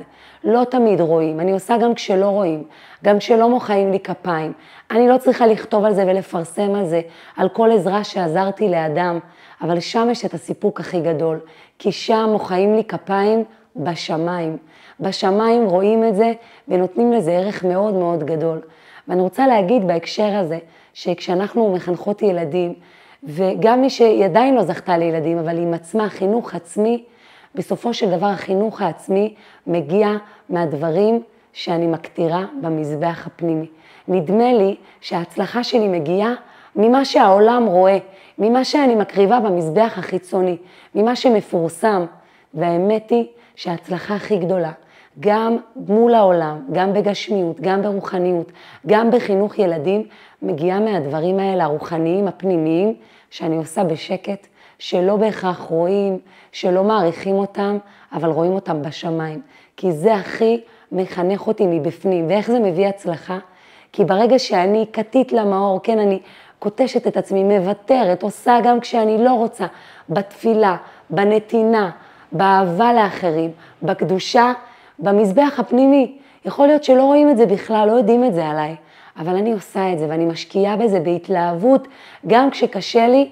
לא 0.44 0.64
תמיד 0.64 1.00
רואים, 1.00 1.40
אני 1.40 1.52
עושה 1.52 1.78
גם 1.78 1.94
כשלא 1.94 2.26
רואים, 2.26 2.64
גם 3.04 3.18
כשלא 3.18 3.48
מוחאים 3.48 3.92
לי 3.92 4.00
כפיים. 4.00 4.52
אני 4.90 5.08
לא 5.08 5.18
צריכה 5.18 5.46
לכתוב 5.46 5.84
על 5.84 5.94
זה 5.94 6.04
ולפרסם 6.06 6.74
על 6.74 6.86
זה, 6.86 7.00
על 7.36 7.48
כל 7.48 7.70
עזרה 7.72 8.04
שעזרתי 8.04 8.68
לאדם, 8.68 9.18
אבל 9.62 9.80
שם 9.80 10.08
יש 10.10 10.24
את 10.24 10.34
הסיפוק 10.34 10.80
הכי 10.80 11.00
גדול, 11.00 11.40
כי 11.78 11.92
שם 11.92 12.28
מוחאים 12.32 12.74
לי 12.74 12.84
כפיים 12.84 13.44
בשמיים. 13.76 14.56
בשמיים 15.00 15.64
רואים 15.64 16.04
את 16.04 16.16
זה 16.16 16.32
ונותנים 16.68 17.12
לזה 17.12 17.32
ערך 17.32 17.64
מאוד 17.64 17.94
מאוד 17.94 18.24
גדול. 18.24 18.60
ואני 19.08 19.20
רוצה 19.22 19.46
להגיד 19.46 19.86
בהקשר 19.86 20.36
הזה, 20.36 20.58
שכשאנחנו 20.94 21.72
מחנכות 21.72 22.22
ילדים, 22.22 22.74
וגם 23.24 23.80
מי 23.80 23.90
שעדיין 23.90 24.54
לא 24.54 24.62
זכתה 24.62 24.98
לילדים, 24.98 25.38
אבל 25.38 25.58
עם 25.58 25.74
עצמה, 25.74 26.08
חינוך 26.08 26.54
עצמי, 26.54 27.04
בסופו 27.54 27.94
של 27.94 28.10
דבר 28.10 28.26
החינוך 28.26 28.82
העצמי 28.82 29.34
מגיע 29.66 30.08
מהדברים 30.48 31.22
שאני 31.52 31.86
מקטירה 31.86 32.44
במזבח 32.62 33.26
הפנימי. 33.26 33.66
נדמה 34.08 34.52
לי 34.52 34.76
שההצלחה 35.00 35.64
שלי 35.64 35.88
מגיעה 35.88 36.34
ממה 36.76 37.04
שהעולם 37.04 37.66
רואה, 37.66 37.98
ממה 38.38 38.64
שאני 38.64 38.94
מקריבה 38.94 39.40
במזבח 39.40 39.94
החיצוני, 39.96 40.56
ממה 40.94 41.16
שמפורסם. 41.16 42.06
והאמת 42.54 43.10
היא 43.10 43.26
שההצלחה 43.56 44.14
הכי 44.14 44.36
גדולה, 44.36 44.72
גם 45.20 45.56
מול 45.76 46.14
העולם, 46.14 46.60
גם 46.72 46.92
בגשמיות, 46.92 47.60
גם 47.60 47.82
ברוחניות, 47.82 48.52
גם 48.86 49.10
בחינוך 49.10 49.58
ילדים, 49.58 50.06
מגיעה 50.42 50.80
מהדברים 50.80 51.38
האלה, 51.38 51.64
הרוחניים, 51.64 52.28
הפנימיים, 52.28 52.94
שאני 53.30 53.56
עושה 53.56 53.84
בשקט, 53.84 54.46
שלא 54.82 55.16
בהכרח 55.16 55.58
רואים, 55.58 56.18
שלא 56.52 56.84
מעריכים 56.84 57.34
אותם, 57.34 57.78
אבל 58.12 58.30
רואים 58.30 58.52
אותם 58.52 58.82
בשמיים. 58.82 59.40
כי 59.76 59.92
זה 59.92 60.14
הכי 60.14 60.60
מחנך 60.92 61.46
אותי 61.46 61.66
מבפנים. 61.66 62.26
ואיך 62.28 62.50
זה 62.50 62.58
מביא 62.58 62.86
הצלחה? 62.86 63.38
כי 63.92 64.04
ברגע 64.04 64.38
שאני 64.38 64.86
כתית 64.92 65.32
למאור, 65.32 65.80
כן, 65.82 65.98
אני 65.98 66.20
קוטשת 66.58 67.06
את 67.06 67.16
עצמי, 67.16 67.44
מוותרת, 67.44 68.22
עושה 68.22 68.58
גם 68.64 68.80
כשאני 68.80 69.24
לא 69.24 69.32
רוצה, 69.32 69.66
בתפילה, 70.08 70.76
בנתינה, 71.10 71.90
באהבה 72.32 72.92
לאחרים, 72.92 73.50
בקדושה, 73.82 74.52
במזבח 74.98 75.54
הפנימי. 75.58 76.18
יכול 76.44 76.66
להיות 76.66 76.84
שלא 76.84 77.02
רואים 77.02 77.30
את 77.30 77.36
זה 77.36 77.46
בכלל, 77.46 77.88
לא 77.88 77.92
יודעים 77.92 78.24
את 78.24 78.34
זה 78.34 78.46
עליי, 78.46 78.76
אבל 79.18 79.36
אני 79.36 79.52
עושה 79.52 79.92
את 79.92 79.98
זה 79.98 80.06
ואני 80.08 80.24
משקיעה 80.24 80.76
בזה 80.76 81.00
בהתלהבות, 81.00 81.88
גם 82.26 82.50
כשקשה 82.50 83.08
לי, 83.08 83.28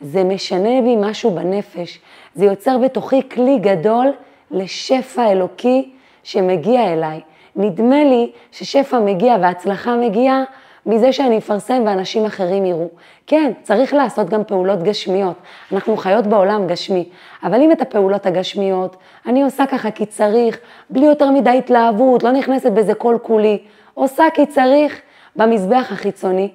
זה 0.00 0.24
משנה 0.24 0.82
בי 0.82 0.96
משהו 0.96 1.30
בנפש. 1.30 2.00
זה 2.34 2.44
יוצר 2.44 2.78
בתוכי 2.78 3.28
כלי 3.28 3.58
גדול 3.58 4.12
לשפע 4.50 5.32
אלוקי 5.32 5.90
שמגיע 6.22 6.92
אליי. 6.92 7.20
נדמה 7.56 8.04
לי 8.04 8.32
ששפע 8.52 8.98
מגיע 8.98 9.36
והצלחה 9.40 9.96
מגיעה 9.96 10.44
מזה 10.86 11.12
שאני 11.12 11.38
אפרסם 11.38 11.82
ואנשים 11.86 12.24
אחרים 12.24 12.66
יראו. 12.66 12.88
כן, 13.26 13.52
צריך 13.62 13.94
לעשות 13.94 14.28
גם 14.28 14.44
פעולות 14.44 14.82
גשמיות. 14.82 15.34
אנחנו 15.72 15.96
חיות 15.96 16.26
בעולם 16.26 16.66
גשמי, 16.66 17.08
אבל 17.42 17.60
אם 17.60 17.72
את 17.72 17.80
הפעולות 17.80 18.26
הגשמיות, 18.26 18.96
אני 19.26 19.42
עושה 19.42 19.66
ככה 19.66 19.90
כי 19.90 20.06
צריך, 20.06 20.58
בלי 20.90 21.06
יותר 21.06 21.30
מדי 21.30 21.58
התלהבות, 21.58 22.22
לא 22.22 22.30
נכנסת 22.30 22.72
בזה 22.72 22.94
כל 22.94 23.16
כולי, 23.22 23.58
עושה 23.94 24.24
כי 24.34 24.46
צריך 24.46 25.00
במזבח 25.36 25.88
החיצוני, 25.92 26.48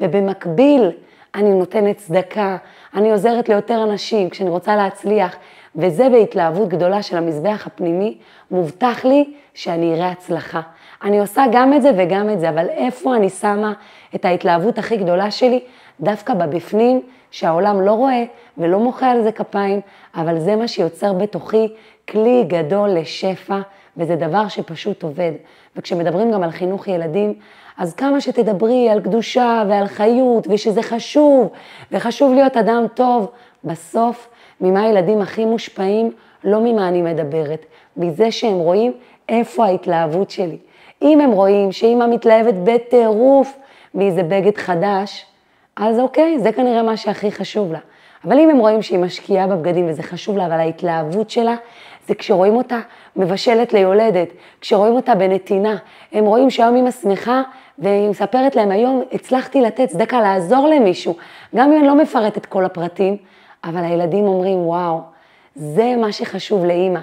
ובמקביל 0.00 0.90
אני 1.36 1.50
נותנת 1.50 1.96
צדקה, 1.96 2.56
אני 2.94 3.12
עוזרת 3.12 3.48
ליותר 3.48 3.82
אנשים 3.82 4.30
כשאני 4.30 4.50
רוצה 4.50 4.76
להצליח, 4.76 5.36
וזה 5.76 6.08
בהתלהבות 6.08 6.68
גדולה 6.68 7.02
של 7.02 7.16
המזבח 7.16 7.66
הפנימי, 7.66 8.18
מובטח 8.50 9.04
לי 9.04 9.34
שאני 9.54 9.94
אראה 9.94 10.10
הצלחה. 10.10 10.60
אני 11.04 11.20
עושה 11.20 11.44
גם 11.52 11.72
את 11.72 11.82
זה 11.82 11.90
וגם 11.96 12.30
את 12.30 12.40
זה, 12.40 12.48
אבל 12.48 12.68
איפה 12.68 13.16
אני 13.16 13.30
שמה 13.30 13.72
את 14.14 14.24
ההתלהבות 14.24 14.78
הכי 14.78 14.96
גדולה 14.96 15.30
שלי? 15.30 15.60
דווקא 16.00 16.34
בבפנים, 16.34 17.02
שהעולם 17.30 17.80
לא 17.80 17.92
רואה 17.92 18.24
ולא 18.58 18.78
מוחא 18.78 19.04
על 19.04 19.22
זה 19.22 19.32
כפיים, 19.32 19.80
אבל 20.14 20.38
זה 20.38 20.56
מה 20.56 20.68
שיוצר 20.68 21.12
בתוכי 21.12 21.68
כלי 22.08 22.44
גדול 22.46 22.88
לשפע, 22.88 23.60
וזה 23.96 24.16
דבר 24.16 24.48
שפשוט 24.48 25.02
עובד. 25.02 25.32
וכשמדברים 25.76 26.32
גם 26.32 26.42
על 26.42 26.50
חינוך 26.50 26.88
ילדים, 26.88 27.34
אז 27.78 27.94
כמה 27.94 28.20
שתדברי 28.20 28.88
על 28.88 29.00
קדושה 29.00 29.64
ועל 29.68 29.86
חיות, 29.86 30.46
ושזה 30.50 30.82
חשוב, 30.82 31.48
וחשוב 31.92 32.34
להיות 32.34 32.56
אדם 32.56 32.86
טוב, 32.94 33.30
בסוף, 33.64 34.28
ממה 34.60 34.82
הילדים 34.82 35.20
הכי 35.20 35.44
מושפעים? 35.44 36.12
לא 36.44 36.60
ממה 36.60 36.88
אני 36.88 37.02
מדברת, 37.02 37.66
מזה 37.96 38.30
שהם 38.30 38.58
רואים 38.58 38.92
איפה 39.28 39.64
ההתלהבות 39.64 40.30
שלי. 40.30 40.58
אם 41.02 41.20
הם 41.20 41.30
רואים 41.30 41.72
שאימא 41.72 42.06
מתלהבת 42.06 42.54
בטירוף 42.64 43.56
מאיזה 43.94 44.22
בגד 44.22 44.56
חדש, 44.56 45.26
אז 45.76 45.98
אוקיי, 45.98 46.38
זה 46.38 46.52
כנראה 46.52 46.82
מה 46.82 46.96
שהכי 46.96 47.32
חשוב 47.32 47.72
לה. 47.72 47.78
אבל 48.24 48.38
אם 48.38 48.50
הם 48.50 48.58
רואים 48.58 48.82
שהיא 48.82 48.98
משקיעה 48.98 49.46
בבגדים 49.46 49.88
וזה 49.88 50.02
חשוב 50.02 50.36
לה, 50.36 50.46
אבל 50.46 50.60
ההתלהבות 50.60 51.30
שלה 51.30 51.54
זה 52.06 52.14
כשרואים 52.14 52.56
אותה 52.56 52.78
מבשלת 53.16 53.72
ליולדת, 53.72 54.28
כשרואים 54.60 54.92
אותה 54.92 55.14
בנתינה. 55.14 55.76
הם 56.12 56.24
רואים 56.24 56.50
שהיום 56.50 56.76
אימא 56.76 56.90
שמחה 56.90 57.42
והיא 57.78 58.08
מספרת 58.08 58.56
להם, 58.56 58.70
היום 58.70 59.02
הצלחתי 59.12 59.60
לתת 59.60 59.88
צדקה 59.88 60.20
לעזור 60.20 60.68
למישהו, 60.68 61.16
גם 61.54 61.72
אם 61.72 61.78
אני 61.78 61.86
לא 61.86 61.94
מפרט 61.94 62.36
את 62.36 62.46
כל 62.46 62.64
הפרטים, 62.64 63.16
אבל 63.64 63.84
הילדים 63.84 64.24
אומרים, 64.24 64.58
וואו, 64.58 65.00
זה 65.54 65.94
מה 65.96 66.12
שחשוב 66.12 66.64
לאימא. 66.64 67.00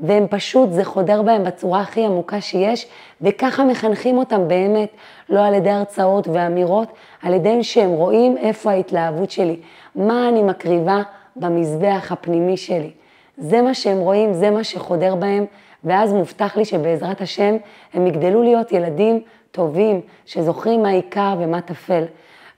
והם 0.00 0.26
פשוט, 0.30 0.70
זה 0.72 0.84
חודר 0.84 1.22
בהם 1.22 1.44
בצורה 1.44 1.80
הכי 1.80 2.04
עמוקה 2.04 2.40
שיש, 2.40 2.86
וככה 3.20 3.64
מחנכים 3.64 4.18
אותם 4.18 4.48
באמת, 4.48 4.88
לא 5.28 5.44
על 5.44 5.54
ידי 5.54 5.70
הרצאות 5.70 6.28
ואמירות, 6.28 6.88
על 7.22 7.34
ידי 7.34 7.64
שהם 7.64 7.90
רואים 7.90 8.36
איפה 8.36 8.70
ההתלהבות 8.70 9.30
שלי, 9.30 9.56
מה 9.94 10.28
אני 10.28 10.42
מקריבה 10.42 11.02
במזבח 11.36 12.12
הפנימי 12.12 12.56
שלי. 12.56 12.90
זה 13.38 13.62
מה 13.62 13.74
שהם 13.74 13.98
רואים, 13.98 14.34
זה 14.34 14.50
מה 14.50 14.64
שחודר 14.64 15.14
בהם, 15.14 15.44
ואז 15.84 16.12
מובטח 16.12 16.56
לי 16.56 16.64
שבעזרת 16.64 17.20
השם 17.20 17.56
הם 17.94 18.06
יגדלו 18.06 18.42
להיות 18.42 18.72
ילדים 18.72 19.20
טובים, 19.50 20.00
שזוכרים 20.26 20.82
מה 20.82 20.88
עיקר 20.88 21.34
ומה 21.38 21.60
טפל. 21.60 22.04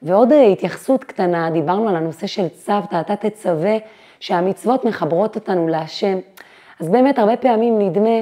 ועוד 0.02 0.32
התייחסות 0.52 1.04
קטנה, 1.04 1.50
דיברנו 1.50 1.88
על 1.88 1.96
הנושא 1.96 2.26
של 2.26 2.48
צוותא, 2.48 3.00
אתה 3.00 3.16
תצווה 3.16 3.76
שהמצוות 4.20 4.84
מחברות 4.84 5.34
אותנו 5.34 5.68
להשם. 5.68 6.18
אז 6.80 6.88
באמת 6.88 7.18
הרבה 7.18 7.36
פעמים 7.36 7.78
נדמה 7.78 8.20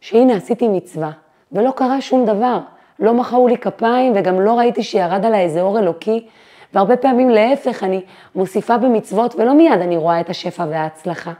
שהנה 0.00 0.36
עשיתי 0.36 0.68
מצווה, 0.68 1.10
ולא 1.52 1.70
קרה 1.70 2.00
שום 2.00 2.24
דבר. 2.26 2.58
לא 2.98 3.14
מחאו 3.14 3.48
לי 3.48 3.58
כפיים 3.58 4.12
וגם 4.16 4.40
לא 4.40 4.58
ראיתי 4.58 4.82
שירד 4.82 5.24
עליי 5.24 5.40
איזה 5.40 5.62
אור 5.62 5.78
אלוקי, 5.78 6.26
והרבה 6.74 6.96
פעמים 6.96 7.30
להפך, 7.30 7.84
אני 7.84 8.00
מוסיפה 8.34 8.78
במצוות 8.78 9.34
ולא 9.34 9.54
מיד 9.54 9.80
אני 9.80 9.96
רואה 9.96 10.20
את 10.20 10.30
השפע 10.30 10.64
וההצלחה. 10.70 11.32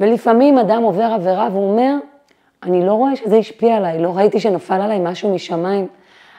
ולפעמים 0.00 0.58
אדם 0.58 0.82
עובר 0.82 1.04
עבירה 1.04 1.48
והוא 1.52 1.70
אומר, 1.70 1.94
אני 2.62 2.86
לא 2.86 2.92
רואה 2.92 3.16
שזה 3.16 3.36
השפיע 3.36 3.76
עליי, 3.76 4.02
לא 4.02 4.16
ראיתי 4.16 4.40
שנפל 4.40 4.80
עליי 4.80 4.98
משהו 5.02 5.34
משמיים. 5.34 5.86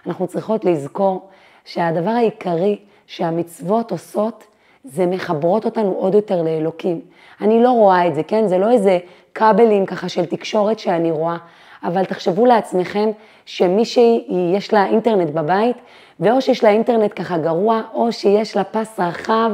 אנחנו 0.08 0.28
צריכות 0.28 0.66
לזכור 0.66 1.30
שהדבר 1.66 2.10
העיקרי 2.10 2.80
שהמצוות 3.08 3.92
עושות, 3.92 4.44
זה 4.84 5.06
מחברות 5.06 5.66
אותנו 5.66 5.92
עוד 5.92 6.16
יותר 6.16 6.42
לאלוקים. 6.42 7.02
אני 7.42 7.64
לא 7.64 7.72
רואה 7.72 8.08
את 8.08 8.16
זה, 8.16 8.24
כן? 8.24 8.48
זה 8.48 8.58
לא 8.58 8.72
איזה 8.72 9.00
כבלים 9.36 9.86
ככה 9.86 10.10
של 10.10 10.26
תקשורת 10.26 10.80
שאני 10.80 11.12
רואה, 11.12 11.38
אבל 11.84 12.06
תחשבו 12.06 12.46
לעצמכם 12.46 13.10
שמישהי 13.46 14.26
יש 14.56 14.74
לה 14.74 14.86
אינטרנט 14.86 15.30
בבית, 15.30 15.78
ואו 16.20 16.42
שיש 16.42 16.64
לה 16.64 16.70
אינטרנט 16.70 17.12
ככה 17.16 17.38
גרוע, 17.38 17.82
או 17.94 18.12
שיש 18.12 18.58
לה 18.58 18.64
פס 18.64 19.00
רחב 19.00 19.52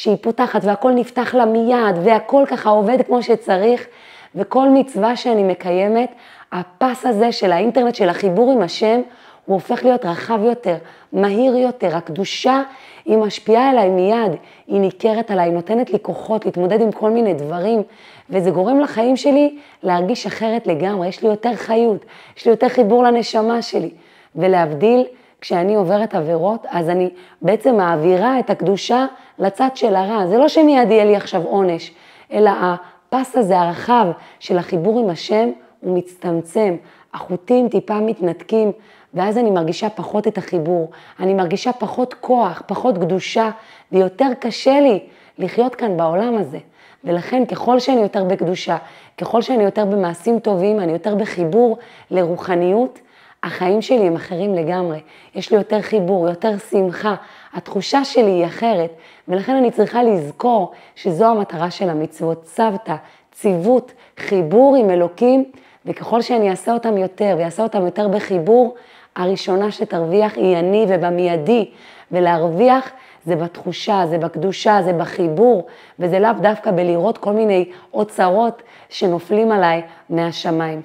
שהיא 0.00 0.16
פותחת 0.20 0.60
והכל 0.64 0.92
נפתח 0.92 1.34
לה 1.34 1.44
מיד, 1.44 1.96
והכל 2.04 2.44
ככה 2.46 2.70
עובד 2.70 2.98
כמו 3.06 3.22
שצריך, 3.22 3.86
וכל 4.34 4.68
מצווה 4.68 5.16
שאני 5.16 5.42
מקיימת, 5.42 6.14
הפס 6.52 7.06
הזה 7.06 7.32
של 7.32 7.52
האינטרנט, 7.52 7.94
של 7.94 8.08
החיבור 8.08 8.52
עם 8.52 8.62
השם, 8.62 9.00
הוא 9.46 9.54
הופך 9.54 9.84
להיות 9.84 10.04
רחב 10.04 10.38
יותר, 10.44 10.76
מהיר 11.12 11.56
יותר, 11.56 11.96
הקדושה 11.96 12.62
היא 13.04 13.18
משפיעה 13.18 13.70
עליי 13.70 13.88
מיד, 13.88 14.32
היא 14.66 14.80
ניכרת 14.80 15.30
עליי, 15.30 15.44
היא 15.44 15.54
נותנת 15.54 15.90
לי 15.90 15.98
כוחות 16.02 16.46
להתמודד 16.46 16.80
עם 16.80 16.92
כל 16.92 17.10
מיני 17.10 17.34
דברים, 17.34 17.82
וזה 18.30 18.50
גורם 18.50 18.80
לחיים 18.80 19.16
שלי 19.16 19.58
להרגיש 19.82 20.26
אחרת 20.26 20.66
לגמרי, 20.66 21.08
יש 21.08 21.22
לי 21.22 21.28
יותר 21.28 21.54
חיות, 21.54 22.04
יש 22.36 22.44
לי 22.44 22.50
יותר 22.50 22.68
חיבור 22.68 23.02
לנשמה 23.02 23.62
שלי. 23.62 23.90
ולהבדיל, 24.36 25.04
כשאני 25.40 25.74
עוברת 25.74 26.14
עבירות, 26.14 26.66
אז 26.70 26.88
אני 26.88 27.10
בעצם 27.42 27.76
מעבירה 27.76 28.38
את 28.38 28.50
הקדושה 28.50 29.06
לצד 29.40 29.68
של 29.74 29.96
הרע. 29.96 30.26
זה 30.26 30.38
לא 30.38 30.48
שמיד 30.48 30.90
יהיה 30.90 31.04
לי 31.04 31.16
עכשיו 31.16 31.42
עונש, 31.42 31.92
אלא 32.32 32.50
הפס 32.60 33.36
הזה 33.36 33.60
הרחב 33.60 34.06
של 34.38 34.58
החיבור 34.58 35.00
עם 35.00 35.10
השם, 35.10 35.50
הוא 35.80 35.98
מצטמצם, 35.98 36.76
החוטים 37.14 37.68
טיפה 37.68 38.00
מתנתקים, 38.00 38.72
ואז 39.14 39.38
אני 39.38 39.50
מרגישה 39.50 39.90
פחות 39.90 40.28
את 40.28 40.38
החיבור, 40.38 40.90
אני 41.20 41.34
מרגישה 41.34 41.72
פחות 41.72 42.14
כוח, 42.14 42.62
פחות 42.66 42.98
קדושה, 42.98 43.50
ויותר 43.92 44.28
קשה 44.40 44.80
לי 44.80 44.98
לחיות 45.38 45.74
כאן 45.74 45.96
בעולם 45.96 46.36
הזה. 46.38 46.58
ולכן 47.04 47.44
ככל 47.44 47.78
שאני 47.78 48.00
יותר 48.00 48.24
בקדושה, 48.24 48.76
ככל 49.18 49.42
שאני 49.42 49.64
יותר 49.64 49.84
במעשים 49.84 50.38
טובים, 50.38 50.80
אני 50.80 50.92
יותר 50.92 51.14
בחיבור 51.14 51.78
לרוחניות, 52.10 52.98
החיים 53.42 53.82
שלי 53.82 54.06
הם 54.06 54.16
אחרים 54.16 54.54
לגמרי. 54.54 55.00
יש 55.34 55.50
לי 55.50 55.56
יותר 55.56 55.82
חיבור, 55.82 56.28
יותר 56.28 56.58
שמחה, 56.70 57.14
התחושה 57.54 58.04
שלי 58.04 58.30
היא 58.30 58.46
אחרת, 58.46 58.90
ולכן 59.28 59.56
אני 59.56 59.70
צריכה 59.70 60.02
לזכור 60.02 60.72
שזו 60.94 61.26
המטרה 61.26 61.70
של 61.70 61.90
המצוות, 61.90 62.42
צוותא, 62.42 62.96
ציוות, 63.32 63.92
חיבור 64.16 64.76
עם 64.76 64.90
אלוקים, 64.90 65.44
וככל 65.86 66.22
שאני 66.22 66.50
אעשה 66.50 66.72
אותם 66.72 66.96
יותר, 66.96 67.36
ואעשה 67.38 67.62
אותם 67.62 67.84
יותר 67.84 68.08
בחיבור, 68.08 68.74
הראשונה 69.16 69.70
שתרוויח 69.70 70.36
היא 70.36 70.56
אני 70.56 70.86
ובמיידי, 70.88 71.70
ולהרוויח 72.12 72.90
זה 73.26 73.36
בתחושה, 73.36 74.04
זה 74.10 74.18
בקדושה, 74.18 74.82
זה 74.84 74.92
בחיבור, 74.92 75.66
וזה 75.98 76.18
לאו 76.18 76.30
דווקא 76.40 76.70
בלראות 76.70 77.18
כל 77.18 77.32
מיני 77.32 77.70
אוצרות 77.94 78.62
שנופלים 78.88 79.52
עליי 79.52 79.82
מהשמיים. 80.10 80.82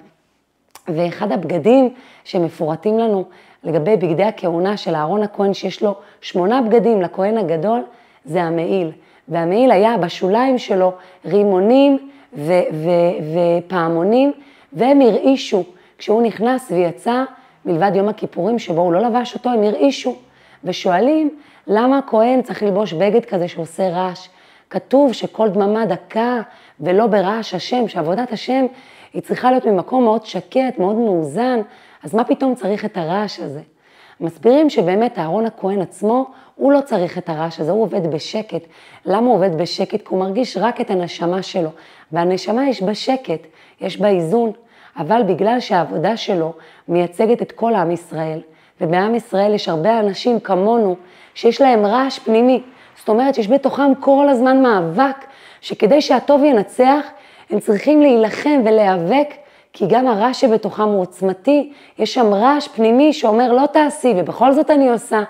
ואחד 0.87 1.31
הבגדים 1.31 1.93
שמפורטים 2.23 2.99
לנו 2.99 3.25
לגבי 3.65 3.97
בגדי 3.97 4.23
הכהונה 4.23 4.77
של 4.77 4.95
אהרון 4.95 5.23
הכהן, 5.23 5.53
שיש 5.53 5.83
לו 5.83 5.95
שמונה 6.21 6.61
בגדים 6.61 7.01
לכהן 7.01 7.37
הגדול, 7.37 7.81
זה 8.25 8.43
המעיל. 8.43 8.91
והמעיל 9.27 9.71
היה 9.71 9.97
בשוליים 9.97 10.57
שלו 10.57 10.91
רימונים 11.25 12.09
ו- 12.33 12.61
ו- 12.73 13.35
ופעמונים, 13.67 14.31
והם 14.73 15.01
הרעישו. 15.01 15.63
כשהוא 15.97 16.21
נכנס 16.21 16.71
ויצא, 16.71 17.23
מלבד 17.65 17.91
יום 17.95 18.09
הכיפורים 18.09 18.59
שבו 18.59 18.81
הוא 18.81 18.93
לא 18.93 18.99
לבש 18.99 19.33
אותו, 19.33 19.49
הם 19.49 19.63
הרעישו. 19.63 20.15
ושואלים, 20.63 21.29
למה 21.67 21.97
הכהן 21.97 22.41
צריך 22.41 22.63
ללבוש 22.63 22.93
בגד 22.93 23.25
כזה 23.25 23.47
שעושה 23.47 23.89
רעש? 23.89 24.27
כתוב 24.69 25.13
שכל 25.13 25.49
דממה 25.49 25.85
דקה 25.85 26.41
ולא 26.79 27.07
ברעש 27.07 27.53
השם, 27.53 27.87
שעבודת 27.87 28.31
השם 28.31 28.65
היא 29.13 29.21
צריכה 29.21 29.51
להיות 29.51 29.65
ממקום 29.65 30.03
מאוד 30.03 30.25
שקט, 30.25 30.79
מאוד 30.79 30.95
מאוזן, 30.95 31.59
אז 32.05 32.15
מה 32.15 32.23
פתאום 32.23 32.55
צריך 32.55 32.85
את 32.85 32.97
הרעש 32.97 33.39
הזה? 33.39 33.61
מסבירים 34.19 34.69
שבאמת 34.69 35.19
אהרון 35.19 35.45
הכהן 35.45 35.81
עצמו, 35.81 36.25
הוא 36.55 36.71
לא 36.71 36.81
צריך 36.81 37.17
את 37.17 37.29
הרעש 37.29 37.59
הזה, 37.59 37.71
הוא 37.71 37.83
עובד 37.83 38.07
בשקט. 38.07 38.61
למה 39.05 39.27
הוא 39.27 39.35
עובד 39.35 39.57
בשקט? 39.57 40.01
כי 40.01 40.07
הוא 40.09 40.19
מרגיש 40.19 40.57
רק 40.57 40.81
את 40.81 40.89
הנשמה 40.91 41.41
שלו, 41.41 41.69
והנשמה 42.11 42.69
יש 42.69 42.81
בה 42.81 42.95
שקט, 42.95 43.47
יש 43.81 43.97
בה 43.97 44.07
איזון, 44.07 44.51
אבל 44.97 45.23
בגלל 45.27 45.59
שהעבודה 45.59 46.17
שלו 46.17 46.53
מייצגת 46.87 47.41
את 47.41 47.51
כל 47.51 47.75
עם 47.75 47.91
ישראל, 47.91 48.39
ובעם 48.81 49.15
ישראל 49.15 49.53
יש 49.53 49.69
הרבה 49.69 49.99
אנשים 49.99 50.39
כמונו 50.39 50.95
שיש 51.33 51.61
להם 51.61 51.85
רעש 51.85 52.19
פנימי. 52.19 52.63
זאת 52.97 53.09
אומרת 53.09 53.35
שיש 53.35 53.47
בתוכם 53.47 53.95
כל 53.99 54.29
הזמן 54.29 54.63
מאבק, 54.63 55.25
שכדי 55.61 56.01
שהטוב 56.01 56.43
ינצח, 56.43 57.05
הם 57.49 57.59
צריכים 57.59 58.01
להילחם 58.01 58.61
ולהיאבק, 58.65 59.44
כי 59.75 59.85
גם 59.87 60.07
הרע 60.07 60.33
שבתוכם 60.33 60.83
הוא 60.83 61.01
עוצמתי, 61.01 61.73
יש 61.99 62.13
שם 62.13 62.33
רעש 62.33 62.67
פנימי 62.67 63.13
שאומר 63.13 63.53
לא 63.53 63.65
תעשי, 63.65 64.13
ובכל 64.17 64.51
זאת 64.51 64.69
אני 64.69 64.89
עושה. 64.89 65.23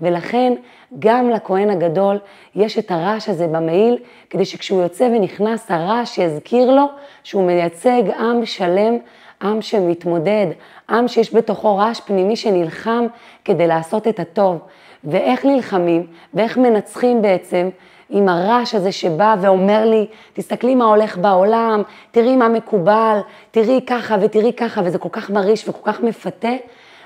ולכן 0.00 0.52
גם 0.98 1.30
לכהן 1.30 1.70
הגדול 1.70 2.18
יש 2.54 2.78
את 2.78 2.90
הרעש 2.90 3.28
הזה 3.28 3.46
במעיל, 3.46 3.98
כדי 4.30 4.44
שכשהוא 4.44 4.82
יוצא 4.82 5.04
ונכנס 5.04 5.70
הרעש 5.70 6.18
יזכיר 6.18 6.70
לו 6.70 6.84
שהוא 7.24 7.46
מייצג 7.46 8.02
עם 8.18 8.46
שלם, 8.46 8.98
עם 9.42 9.62
שמתמודד, 9.62 10.46
עם 10.90 11.08
שיש 11.08 11.34
בתוכו 11.34 11.76
רעש 11.76 12.00
פנימי 12.00 12.36
שנלחם 12.36 13.06
כדי 13.44 13.66
לעשות 13.66 14.08
את 14.08 14.20
הטוב. 14.20 14.58
ואיך 15.04 15.44
נלחמים, 15.44 16.06
ואיך 16.34 16.58
מנצחים 16.58 17.22
בעצם 17.22 17.68
עם 18.10 18.28
הרעש 18.28 18.74
הזה 18.74 18.92
שבא 18.92 19.36
ואומר 19.40 19.84
לי, 19.84 20.06
תסתכלי 20.32 20.74
מה 20.74 20.84
הולך 20.84 21.16
בעולם, 21.18 21.82
תראי 22.10 22.36
מה 22.36 22.48
מקובל, 22.48 23.18
תראי 23.50 23.80
ככה 23.86 24.16
ותראי 24.20 24.52
ככה, 24.52 24.80
וזה 24.84 24.98
כל 24.98 25.08
כך 25.12 25.30
מרעיש 25.30 25.68
וכל 25.68 25.92
כך 25.92 26.00
מפתה. 26.00 26.52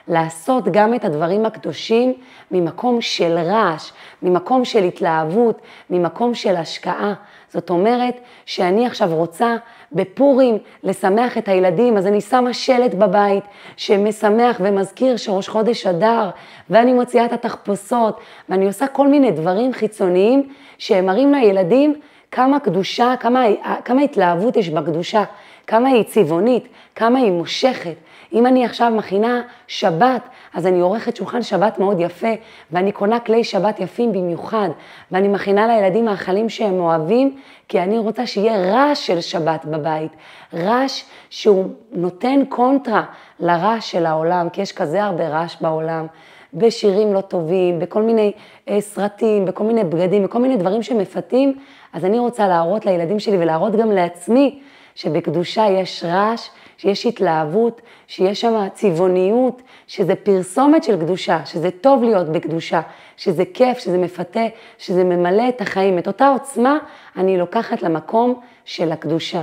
לעשות 0.09 0.65
גם 0.65 0.95
את 0.95 1.05
הדברים 1.05 1.47
הקדושים 1.47 2.15
ממקום 2.51 3.01
של 3.01 3.39
רעש, 3.39 3.91
ממקום 4.23 4.65
של 4.65 4.85
התלהבות, 4.85 5.61
ממקום 5.91 6.35
של 6.35 6.57
השקעה. 6.57 7.15
זאת 7.49 7.71
אומרת 7.71 8.21
שאני 8.47 8.87
עכשיו 8.87 9.15
רוצה 9.15 9.57
בפורים 9.95 10.59
לשמח 10.83 11.39
את 11.39 11.49
הילדים, 11.49 11.97
אז 11.97 12.07
אני 12.07 12.21
שמה 12.21 12.53
שלט 12.55 12.95
בבית 12.95 13.45
שמשמח 13.77 14.61
ומזכיר 14.65 15.17
שראש 15.17 15.49
חודש 15.49 15.87
אדר, 15.87 16.31
ואני 16.71 16.93
מוציאה 16.93 17.25
את 17.25 17.33
התחפושות, 17.33 18.21
ואני 18.49 18.67
עושה 18.67 18.87
כל 18.87 19.09
מיני 19.09 19.31
דברים 19.31 19.73
חיצוניים 19.73 20.49
שהם 20.79 21.07
מראים 21.07 21.33
לילדים 21.33 21.95
כמה 22.31 22.61
קדושה, 22.61 23.15
כמה, 23.21 23.45
כמה 23.85 24.03
התלהבות 24.03 24.57
יש 24.57 24.69
בקדושה, 24.69 25.25
כמה 25.67 25.89
היא 25.89 26.03
צבעונית, 26.03 26.69
כמה 26.95 27.19
היא 27.19 27.33
מושכת. 27.33 27.95
אם 28.35 28.47
אני 28.47 28.65
עכשיו 28.65 28.93
מכינה 28.97 29.43
שבת, 29.67 30.29
אז 30.55 30.67
אני 30.67 30.81
עורכת 30.81 31.17
שולחן 31.17 31.43
שבת 31.43 31.79
מאוד 31.79 32.01
יפה, 32.01 32.33
ואני 32.71 32.93
קונה 32.93 33.21
כלי 33.21 33.45
שבת 33.45 33.81
יפים 33.81 34.13
במיוחד, 34.13 34.69
ואני 35.11 35.29
מכינה 35.29 35.67
לילדים 35.67 36.05
מאכלים 36.05 36.49
שהם 36.49 36.75
אוהבים, 36.81 37.37
כי 37.69 37.81
אני 37.81 37.99
רוצה 37.99 38.27
שיהיה 38.27 38.73
רעש 38.73 39.07
של 39.07 39.21
שבת 39.21 39.65
בבית, 39.65 40.13
רעש 40.55 41.03
שהוא 41.31 41.69
נותן 41.93 42.41
קונטרה 42.49 43.05
לרעש 43.41 43.91
של 43.91 44.07
העולם, 44.07 44.49
כי 44.49 44.63
יש 44.63 44.73
כזה 44.73 45.05
הרבה 45.05 45.29
רעש 45.29 45.57
בעולם. 45.61 46.07
בשירים 46.55 47.15
לא 47.15 47.21
טובים, 47.21 47.79
בכל 47.79 48.03
מיני 48.03 48.33
אה, 48.69 48.81
סרטים, 48.81 49.45
בכל 49.45 49.65
מיני 49.65 49.85
בגדים, 49.85 50.25
בכל 50.25 50.39
מיני 50.39 50.57
דברים 50.57 50.83
שמפתים, 50.83 51.59
אז 51.93 52.05
אני 52.05 52.19
רוצה 52.19 52.49
להראות 52.49 52.87
לילדים 52.87 53.19
שלי 53.19 53.37
ולהראות 53.39 53.77
גם 53.77 53.91
לעצמי 53.93 54.61
שבקדושה 54.95 55.67
יש 55.67 56.05
רעש, 56.05 56.49
שיש 56.79 57.07
התלהבות, 57.07 57.81
שיש 58.07 58.41
שם 58.41 58.69
צבעוניות, 58.75 59.63
שזה 59.87 60.15
פרסומת 60.15 60.85
של 60.85 61.01
קדושה, 61.01 61.45
שזה 61.45 61.71
טוב 61.71 62.03
להיות 62.03 62.29
בקדושה, 62.29 62.81
שזה 63.17 63.45
כיף, 63.55 63.79
שזה 63.79 63.99
מפתה, 63.99 64.45
שזה 64.79 65.05
ממלא 65.05 65.49
את 65.49 65.61
החיים. 65.61 65.99
את 65.99 66.07
אותה 66.07 66.29
עוצמה 66.29 66.79
אני 67.17 67.39
לוקחת 67.39 67.83
למקום 67.83 68.41
של 68.65 68.93
הקדושה. 68.93 69.43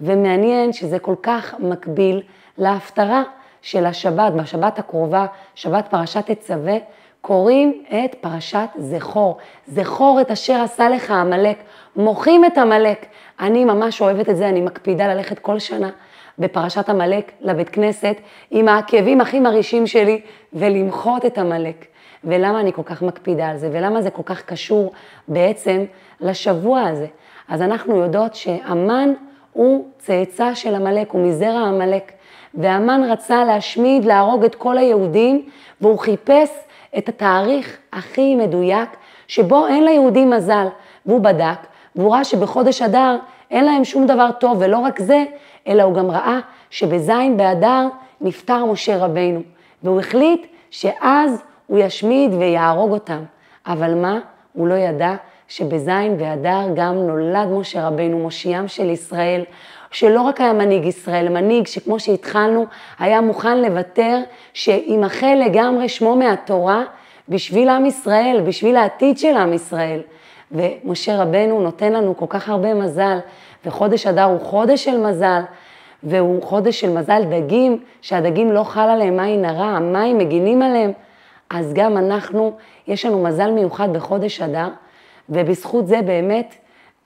ומעניין 0.00 0.72
שזה 0.72 0.98
כל 0.98 1.14
כך 1.22 1.54
מקביל 1.58 2.22
להפטרה 2.58 3.22
של 3.62 3.86
השבת, 3.86 4.32
בשבת 4.32 4.78
הקרובה, 4.78 5.26
שבת 5.54 5.88
פרשת 5.90 6.30
תצווה, 6.30 6.76
קוראים 7.20 7.82
את 7.88 8.14
פרשת 8.14 8.68
זכור. 8.78 9.36
זכור 9.66 10.20
את 10.20 10.30
אשר 10.30 10.54
עשה 10.54 10.88
לך 10.88 11.10
עמלק, 11.10 11.58
מוחים 11.96 12.44
את 12.44 12.58
עמלק. 12.58 13.06
אני 13.40 13.64
ממש 13.64 14.00
אוהבת 14.00 14.28
את 14.28 14.36
זה, 14.36 14.48
אני 14.48 14.60
מקפידה 14.60 15.14
ללכת 15.14 15.38
כל 15.38 15.58
שנה 15.58 15.90
בפרשת 16.38 16.88
עמלק 16.88 17.32
לבית 17.40 17.68
כנסת 17.68 18.16
עם 18.50 18.68
העקבים 18.68 19.20
הכי 19.20 19.40
מרעישים 19.40 19.86
שלי 19.86 20.20
ולמחות 20.52 21.26
את 21.26 21.38
עמלק. 21.38 21.86
ולמה 22.24 22.60
אני 22.60 22.72
כל 22.72 22.82
כך 22.82 23.02
מקפידה 23.02 23.48
על 23.48 23.56
זה, 23.56 23.70
ולמה 23.72 24.02
זה 24.02 24.10
כל 24.10 24.22
כך 24.24 24.42
קשור 24.42 24.92
בעצם 25.28 25.84
לשבוע 26.20 26.80
הזה. 26.80 27.06
אז 27.48 27.62
אנחנו 27.62 27.96
יודעות 27.96 28.34
שהמן 28.34 29.12
הוא 29.52 29.88
צאצא 29.98 30.54
של 30.54 30.74
עמלק, 30.74 31.10
הוא 31.10 31.28
מזרע 31.28 31.60
עמלק. 31.60 32.12
והמן 32.54 33.02
רצה 33.10 33.44
להשמיד, 33.44 34.04
להרוג 34.04 34.44
את 34.44 34.54
כל 34.54 34.78
היהודים, 34.78 35.42
והוא 35.80 35.98
חיפש 35.98 36.50
את 36.98 37.08
התאריך 37.08 37.78
הכי 37.92 38.36
מדויק, 38.36 38.88
שבו 39.28 39.66
אין 39.66 39.84
ליהודים 39.84 40.30
מזל. 40.30 40.66
והוא 41.06 41.20
בדק, 41.20 41.58
והוא 41.96 42.12
ראה 42.12 42.24
שבחודש 42.24 42.82
אדר 42.82 43.16
אין 43.50 43.64
להם 43.64 43.84
שום 43.84 44.06
דבר 44.06 44.30
טוב, 44.40 44.56
ולא 44.60 44.78
רק 44.78 44.98
זה, 44.98 45.24
אלא 45.68 45.82
הוא 45.82 45.94
גם 45.94 46.10
ראה 46.10 46.38
שבזין 46.70 47.36
באדר 47.36 47.86
נפטר 48.20 48.64
משה 48.64 48.96
רבינו. 48.96 49.40
והוא 49.82 50.00
החליט 50.00 50.46
שאז 50.70 51.42
הוא 51.66 51.78
ישמיד 51.78 52.34
ויהרוג 52.34 52.92
אותם. 52.92 53.22
אבל 53.66 53.94
מה? 53.94 54.18
הוא 54.52 54.68
לא 54.68 54.74
ידע 54.74 55.14
שבזין 55.48 56.18
באדר 56.18 56.60
גם 56.74 56.94
נולד 56.94 57.48
משה 57.48 57.86
רבינו, 57.86 58.18
מושיעם 58.18 58.68
של 58.68 58.90
ישראל, 58.90 59.44
שלא 59.90 60.20
רק 60.20 60.40
היה 60.40 60.52
מנהיג 60.52 60.84
ישראל, 60.84 61.28
מנהיג 61.28 61.66
שכמו 61.66 62.00
שהתחלנו, 62.00 62.66
היה 62.98 63.20
מוכן 63.20 63.62
לוותר, 63.62 64.18
שימחל 64.54 65.42
לגמרי 65.46 65.88
שמו 65.88 66.16
מהתורה 66.16 66.82
בשביל 67.28 67.68
עם 67.68 67.86
ישראל, 67.86 68.40
בשביל 68.46 68.76
העתיד 68.76 69.18
של 69.18 69.36
עם 69.36 69.52
ישראל. 69.52 70.00
ומשה 70.52 71.22
רבנו 71.22 71.60
נותן 71.60 71.92
לנו 71.92 72.16
כל 72.16 72.26
כך 72.28 72.48
הרבה 72.48 72.74
מזל, 72.74 73.18
וחודש 73.66 74.06
אדר 74.06 74.24
הוא 74.24 74.40
חודש 74.40 74.84
של 74.84 74.98
מזל, 74.98 75.40
והוא 76.02 76.42
חודש 76.42 76.80
של 76.80 76.90
מזל 76.90 77.22
דגים, 77.24 77.78
שהדגים 78.02 78.52
לא 78.52 78.62
חל 78.62 78.88
עליהם 78.88 79.20
עין 79.20 79.44
הרע, 79.44 79.64
המים 79.64 80.18
מגינים 80.18 80.62
עליהם, 80.62 80.92
אז 81.50 81.72
גם 81.74 81.96
אנחנו, 81.96 82.52
יש 82.88 83.06
לנו 83.06 83.22
מזל 83.22 83.50
מיוחד 83.50 83.92
בחודש 83.92 84.40
אדר, 84.40 84.68
ובזכות 85.28 85.86
זה 85.86 86.02
באמת 86.02 86.54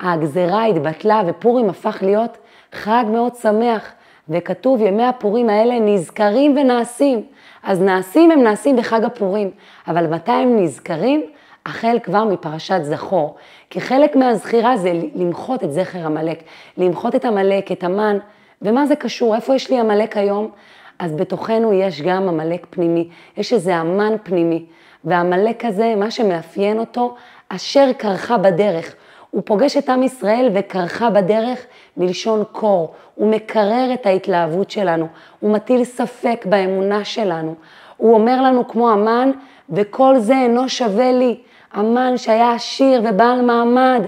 הגזרה 0.01 0.65
התבטלה 0.65 1.23
ופורים 1.27 1.69
הפך 1.69 1.99
להיות 2.03 2.39
חג 2.73 3.05
מאוד 3.09 3.35
שמח. 3.35 3.93
וכתוב, 4.29 4.83
ימי 4.83 5.05
הפורים 5.05 5.49
האלה 5.49 5.81
נזכרים 5.81 6.57
ונעשים. 6.57 7.23
אז 7.63 7.81
נעשים 7.81 8.31
הם 8.31 8.43
נעשים 8.43 8.77
בחג 8.77 9.05
הפורים, 9.05 9.51
אבל 9.89 10.07
מתי 10.07 10.33
הם 10.33 10.63
נזכרים? 10.63 11.23
החל 11.67 11.99
כבר 12.03 12.25
מפרשת 12.25 12.81
זכור. 12.83 13.37
כי 13.71 13.81
חלק 13.81 14.17
מהזכירה 14.17 14.77
זה 14.77 14.93
למחות 15.15 15.65
את 15.65 15.73
זכר 15.73 16.07
עמלק, 16.07 16.43
למחות 16.77 17.15
את 17.15 17.25
עמלק, 17.25 17.73
את 17.73 17.85
המן. 17.85 18.19
ומה 18.63 18.87
זה 18.87 18.97
קשור? 18.97 19.35
איפה 19.35 19.55
יש 19.55 19.71
לי 19.71 19.79
עמלק 19.79 20.17
היום? 20.17 20.51
אז 20.99 21.17
בתוכנו 21.17 21.73
יש 21.73 22.03
גם 22.03 22.29
עמלק 22.29 22.67
פנימי, 22.71 23.09
יש 23.37 23.53
איזה 23.53 23.77
המן 23.77 24.17
פנימי. 24.23 24.65
והעמלק 25.05 25.65
הזה, 25.65 25.95
מה 25.97 26.11
שמאפיין 26.11 26.79
אותו, 26.79 27.15
אשר 27.49 27.93
קרחה 27.99 28.39
בדרך. 28.39 28.95
הוא 29.31 29.43
פוגש 29.45 29.77
את 29.77 29.89
עם 29.89 30.03
ישראל 30.03 30.51
וקרחה 30.55 31.11
בדרך 31.11 31.67
מלשון 31.97 32.45
קור. 32.53 32.95
הוא 33.15 33.31
מקרר 33.31 33.91
את 33.95 34.07
ההתלהבות 34.07 34.71
שלנו, 34.71 35.07
הוא 35.41 35.53
מטיל 35.53 35.85
ספק 35.85 36.47
באמונה 36.49 37.05
שלנו. 37.05 37.55
הוא 37.97 38.15
אומר 38.15 38.43
לנו 38.43 38.69
כמו 38.69 38.91
המן, 38.91 39.31
וכל 39.71 40.19
זה 40.19 40.35
אינו 40.35 40.69
שווה 40.69 41.13
לי. 41.13 41.41
המן 41.73 42.17
שהיה 42.17 42.53
עשיר 42.53 43.03
ובעל 43.05 43.43
מעמד, 43.43 44.03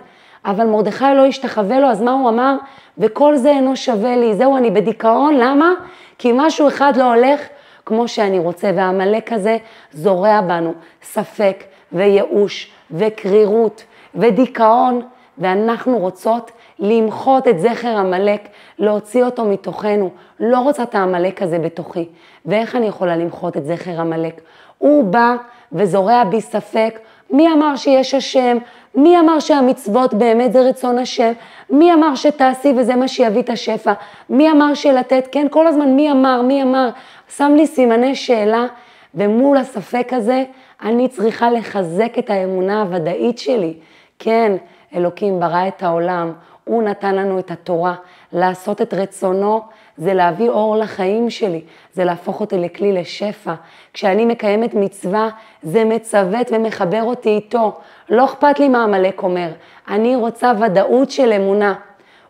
אבל 0.45 0.67
מרדכי 0.67 1.05
לא 1.17 1.27
השתחווה 1.27 1.81
לו, 1.81 1.87
אז 1.87 2.03
מה 2.03 2.13
הוא 2.13 2.29
אמר? 2.29 2.57
וכל 2.99 3.37
זה 3.37 3.51
אינו 3.51 3.77
שווה 3.77 4.17
לי. 4.17 4.35
זהו, 4.35 4.57
אני 4.57 4.71
בדיכאון, 4.71 5.35
למה? 5.35 5.73
כי 6.19 6.33
משהו 6.35 6.69
אחד 6.69 6.97
לא 6.97 7.15
הולך 7.15 7.41
כמו 7.87 8.09
שאני 8.09 8.39
רוצה, 8.39 8.71
והעמלק 8.77 9.33
הזה 9.33 9.57
זורע 9.93 10.41
בנו 10.41 10.75
ספק 11.03 11.65
וייאוש 11.93 12.71
וקרירות 12.91 13.85
ודיכאון, 14.15 15.03
ואנחנו 15.39 15.99
רוצות 15.99 16.51
למחות 16.79 17.49
את 17.49 17.59
זכר 17.61 17.99
עמלק, 17.99 18.49
להוציא 18.79 19.25
אותו 19.25 19.45
מתוכנו. 19.45 20.11
לא 20.41 20.59
רוצה 20.59 20.83
את 20.83 20.95
העמלק 20.95 21.43
הזה 21.43 21.59
בתוכי. 21.59 22.09
ואיך 22.47 22.77
אני 22.77 22.87
יכולה 22.87 23.17
למחות 23.17 23.57
את 23.57 23.67
זכר 23.67 24.01
עמלק? 24.01 24.41
הוא 24.79 25.05
בא 25.05 25.35
וזורע 25.73 26.25
בי 26.25 26.41
ספק, 26.41 26.99
מי 27.33 27.53
אמר 27.53 27.77
שיש 27.77 28.15
השם? 28.15 28.59
מי 28.95 29.21
אמר 29.21 29.41
שהמצוות 29.41 30.15
באמת 30.15 30.53
זה 30.53 30.61
רצון 30.61 30.99
השם? 30.99 31.33
מי 31.71 31.93
אמר 31.93 32.15
שתעשי 32.15 32.73
וזה 32.77 32.97
מה 32.97 33.09
שיביא 33.09 33.43
את 33.43 33.51
השפע? 33.51 33.93
מי 34.31 34.51
אמר 34.51 34.75
שלתת? 34.75 35.29
כן, 35.33 35.47
כל 35.51 35.67
הזמן 35.67 35.97
מי 35.97 36.11
אמר, 36.11 36.43
מי 36.43 36.63
אמר? 36.63 36.89
שם 37.37 37.53
לי 37.57 37.67
סימני 37.67 38.15
שאלה, 38.15 38.67
ומול 39.15 39.57
הספק 39.57 40.09
הזה 40.13 40.45
אני 40.83 41.09
צריכה 41.09 41.51
לחזק 41.51 42.19
את 42.19 42.31
האמונה 42.31 42.83
הוודאית 42.83 43.39
שלי. 43.39 43.75
כן, 44.19 44.53
אלוקים 44.95 45.41
ברא 45.41 45.69
את 45.69 45.83
העולם, 45.83 46.33
הוא 46.65 46.83
נתן 46.83 47.15
לנו 47.15 47.39
את 47.39 47.51
התורה, 47.51 47.95
לעשות 48.33 48.83
את 48.83 48.95
רצונו 48.95 49.61
זה 49.97 50.15
להביא 50.15 50.49
אור 50.49 50.77
לחיים 50.77 51.31
שלי, 51.31 51.61
זה 51.93 52.05
להפוך 52.05 52.41
אותי 52.41 52.59
לכלי 52.59 52.93
לשפע. 52.93 53.55
כשאני 53.93 54.25
מקיימת 54.25 54.75
מצווה, 54.75 55.29
זה 55.63 55.85
מצוות 55.85 56.53
ומחבר 56.53 57.03
אותי 57.03 57.29
איתו. 57.29 57.79
לא 58.11 58.25
אכפת 58.25 58.59
לי 58.59 58.69
מה 58.69 58.85
עמלק 58.85 59.23
אומר, 59.23 59.49
אני 59.89 60.17
רוצה 60.17 60.53
ודאות 60.61 61.11
של 61.11 61.33
אמונה. 61.33 61.75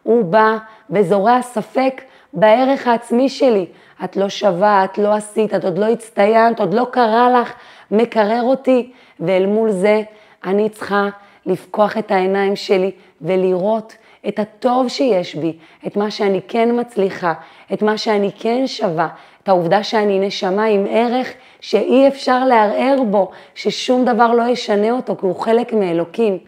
הוא 0.03 0.25
בא 0.25 0.57
וזורע 0.90 1.42
ספק 1.42 2.03
בערך 2.33 2.87
העצמי 2.87 3.29
שלי. 3.29 3.66
את 4.05 4.16
לא 4.16 4.29
שווה, 4.29 4.85
את 4.85 4.98
לא 4.98 5.14
עשית, 5.14 5.55
את 5.55 5.64
עוד 5.64 5.79
לא 5.79 5.87
הצטיינת, 5.87 6.61
עוד 6.61 6.75
לא 6.75 6.87
קרה 6.90 7.40
לך, 7.40 7.53
מקרר 7.90 8.42
אותי, 8.42 8.92
ואל 9.20 9.46
מול 9.46 9.70
זה 9.70 10.03
אני 10.44 10.68
צריכה 10.68 11.09
לפקוח 11.46 11.98
את 11.98 12.11
העיניים 12.11 12.57
שלי 12.57 12.90
ולראות 13.20 13.96
את 14.29 14.39
הטוב 14.39 14.89
שיש 14.89 15.35
בי, 15.35 15.57
את 15.87 15.97
מה 15.97 16.11
שאני 16.11 16.41
כן 16.49 16.81
מצליחה, 16.81 17.33
את 17.73 17.83
מה 17.83 17.99
שאני 17.99 18.31
כן 18.39 18.67
שווה, 18.67 19.09
את 19.43 19.49
העובדה 19.49 19.83
שאני 19.83 20.19
נשמה 20.27 20.65
עם 20.65 20.87
ערך 20.91 21.33
שאי 21.61 22.09
אפשר 22.09 22.45
לערער 22.45 23.03
בו, 23.11 23.31
ששום 23.55 24.05
דבר 24.05 24.33
לא 24.33 24.43
ישנה 24.43 24.91
אותו, 24.91 25.17
כי 25.17 25.27
הוא 25.27 25.37
חלק 25.37 25.73
מאלוקים. 25.73 26.39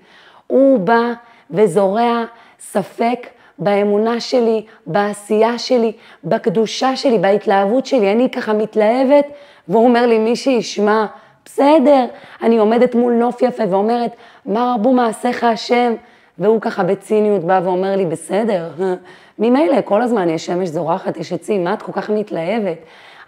הוא 0.46 0.78
בא 0.78 1.12
וזורע 1.50 2.24
ספק 2.60 3.26
באמונה 3.58 4.20
שלי, 4.20 4.64
בעשייה 4.86 5.58
שלי, 5.58 5.92
בקדושה 6.24 6.96
שלי, 6.96 7.18
בהתלהבות 7.18 7.86
שלי. 7.86 8.12
אני 8.12 8.30
ככה 8.30 8.52
מתלהבת, 8.52 9.26
והוא 9.68 9.84
אומר 9.84 10.06
לי, 10.06 10.18
מי 10.18 10.36
שישמע, 10.36 11.06
בסדר. 11.44 12.04
אני 12.42 12.58
עומדת 12.58 12.94
מול 12.94 13.12
נוף 13.12 13.42
יפה 13.42 13.62
ואומרת, 13.70 14.16
מה 14.46 14.74
רבו 14.74 14.92
מעשיך 14.92 15.44
השם? 15.44 15.94
והוא 16.38 16.60
ככה 16.60 16.82
בציניות 16.82 17.44
בא 17.44 17.60
ואומר 17.64 17.96
לי, 17.96 18.06
בסדר, 18.06 18.70
ממילא 19.38 19.80
כל 19.84 20.02
הזמן 20.02 20.28
יש 20.28 20.46
שמש 20.46 20.68
זורחת, 20.68 21.16
יש 21.16 21.32
עצים, 21.32 21.64
מה 21.64 21.74
את 21.74 21.82
כל 21.82 21.92
כך 21.92 22.10
מתלהבת? 22.10 22.78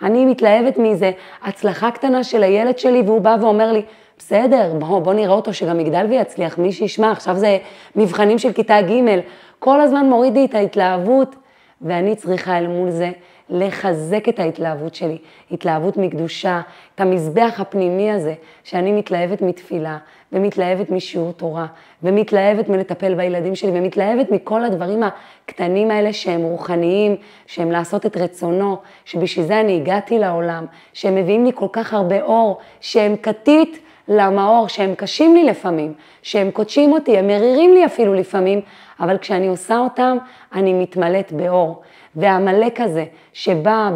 אני 0.03 0.25
מתלהבת 0.25 0.79
מזה 0.79 1.11
הצלחה 1.43 1.91
קטנה 1.91 2.25
של 2.25 2.43
הילד 2.43 2.79
שלי, 2.79 3.03
והוא 3.07 3.21
בא 3.21 3.37
ואומר 3.41 3.73
לי, 3.73 3.83
בסדר, 4.19 4.75
בוא, 4.79 4.99
בוא 4.99 5.15
נראה 5.15 5.35
אותו 5.35 5.55
שגם 5.55 5.81
יגדל 5.81 6.07
ויצליח, 6.09 6.59
מי 6.59 6.73
שישמע, 6.73 7.11
עכשיו 7.11 7.37
זה 7.37 7.59
מבחנים 7.97 8.39
של 8.39 8.53
כיתה 8.53 8.83
ג', 8.83 9.21
כל 9.59 9.81
הזמן 9.81 10.07
מוריד 10.07 10.35
לי 10.35 10.45
את 10.45 10.55
ההתלהבות, 10.55 11.37
ואני 11.83 12.17
צריכה 12.17 12.59
אל 12.59 12.67
מול 12.67 12.91
זה 12.91 13.11
לחזק 13.51 14.29
את 14.29 14.39
ההתלהבות 14.39 14.95
שלי, 14.95 15.19
התלהבות 15.51 15.97
מקדושה, 15.97 16.61
את 16.95 17.01
המזבח 17.01 17.55
הפנימי 17.59 18.11
הזה, 18.11 18.35
שאני 18.65 18.93
מתלהבת 18.93 19.43
מתפילה, 19.43 19.99
ומתלהבת 20.33 20.91
משיעור 20.91 21.33
תורה, 21.33 21.67
ומתלהבת 22.03 22.69
מלטפל 22.69 23.15
בילדים 23.15 23.55
שלי, 23.55 23.71
ומתלהבת 23.75 24.31
מכל 24.31 24.65
הדברים 24.65 25.03
הקטנים 25.03 25.91
האלה 25.91 26.13
שהם 26.13 26.43
רוחניים, 26.43 27.17
שהם 27.47 27.71
לעשות 27.71 28.07
את 28.07 28.17
רצונו, 28.17 28.77
שבשביל 29.05 29.47
זה 29.47 29.61
אני 29.61 29.77
הגעתי 29.77 30.19
לעולם, 30.19 30.67
שהם 30.93 31.15
מביאים 31.15 31.45
לי 31.45 31.51
כל 31.55 31.69
כך 31.73 31.95
הרבה 31.95 32.23
אור, 32.23 32.59
שהם 32.81 33.17
כתית 33.17 33.79
למאור, 34.09 34.69
שהם 34.69 34.95
קשים 34.95 35.35
לי 35.35 35.45
לפעמים, 35.45 35.95
שהם 36.23 36.51
קודשים 36.51 36.93
אותי, 36.93 37.19
הם 37.19 37.27
מרירים 37.27 37.75
לי 37.75 37.87
אפילו 37.87 38.15
לפעמים, 38.15 38.61
אבל 39.01 39.19
כשאני 39.19 39.49
עושה 39.49 39.79
אותם, 39.79 40.17
אני 40.55 40.73
מתמלאת 40.73 41.33
באור. 41.33 41.83
והעמלק 42.17 42.81
הזה, 42.81 43.05
שבא 43.33 43.91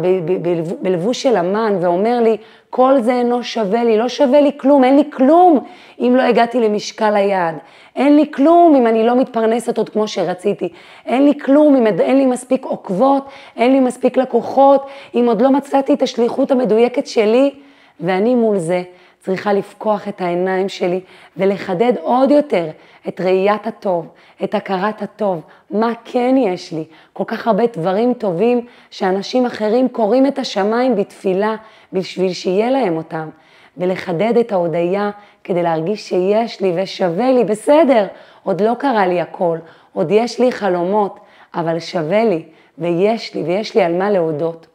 בלבוש 0.81 1.23
של 1.23 1.35
המן 1.35 1.77
ואומר 1.81 2.19
לי, 2.19 2.37
כל 2.69 2.99
זה 2.99 3.13
אינו 3.13 3.43
שווה 3.43 3.83
לי, 3.83 3.97
לא 3.97 4.09
שווה 4.09 4.41
לי 4.41 4.51
כלום, 4.57 4.83
אין 4.83 4.95
לי 4.95 5.03
כלום 5.11 5.59
אם 5.99 6.13
לא 6.15 6.21
הגעתי 6.21 6.59
למשקל 6.59 7.15
היעד. 7.15 7.55
אין 7.95 8.15
לי 8.15 8.31
כלום 8.31 8.75
אם 8.75 8.87
אני 8.87 9.05
לא 9.05 9.15
מתפרנסת 9.15 9.77
עוד 9.77 9.89
כמו 9.89 10.07
שרציתי. 10.07 10.69
אין 11.05 11.25
לי 11.25 11.39
כלום 11.39 11.75
אם 11.75 11.87
אין 11.87 12.17
לי 12.17 12.25
מספיק 12.25 12.65
עוקבות, 12.65 13.25
אין 13.57 13.71
לי 13.71 13.79
מספיק 13.79 14.17
לקוחות, 14.17 14.85
אם 15.15 15.25
עוד 15.27 15.41
לא 15.41 15.51
מצאתי 15.51 15.93
את 15.93 16.01
השליחות 16.01 16.51
המדויקת 16.51 17.07
שלי. 17.07 17.51
ואני 17.99 18.35
מול 18.35 18.57
זה 18.57 18.83
צריכה 19.21 19.53
לפקוח 19.53 20.07
את 20.07 20.21
העיניים 20.21 20.69
שלי 20.69 20.99
ולחדד 21.37 21.93
עוד 22.01 22.31
יותר 22.31 22.67
את 23.07 23.21
ראיית 23.21 23.67
הטוב, 23.67 24.07
את 24.43 24.55
הכרת 24.55 25.01
הטוב, 25.01 25.41
מה 25.69 25.93
כן 26.05 26.35
יש 26.37 26.71
לי. 26.71 26.83
כל 27.13 27.23
כך 27.27 27.47
הרבה 27.47 27.63
דברים 27.73 28.13
טובים 28.13 28.65
שאנשים 28.89 29.45
אחרים 29.45 29.89
קוראים 29.89 30.25
את 30.25 30.39
השמיים 30.39 30.95
בתפילה 30.95 31.55
בשביל 31.93 32.33
שיהיה 32.33 32.71
להם 32.71 32.97
אותם. 32.97 33.29
ולחדד 33.77 34.37
את 34.37 34.51
ההודיה 34.51 35.11
כדי 35.43 35.63
להרגיש 35.63 36.09
שיש 36.09 36.61
לי 36.61 36.73
ושווה 36.75 37.31
לי, 37.31 37.43
בסדר, 37.43 38.07
עוד 38.43 38.61
לא 38.61 38.73
קרה 38.79 39.07
לי 39.07 39.21
הכל, 39.21 39.57
עוד 39.93 40.11
יש 40.11 40.39
לי 40.39 40.51
חלומות, 40.51 41.19
אבל 41.55 41.79
שווה 41.79 42.23
לי 42.23 42.43
ויש 42.77 43.35
לי 43.35 43.43
ויש 43.43 43.75
לי 43.75 43.81
על 43.81 43.97
מה 43.97 44.09
להודות. 44.09 44.67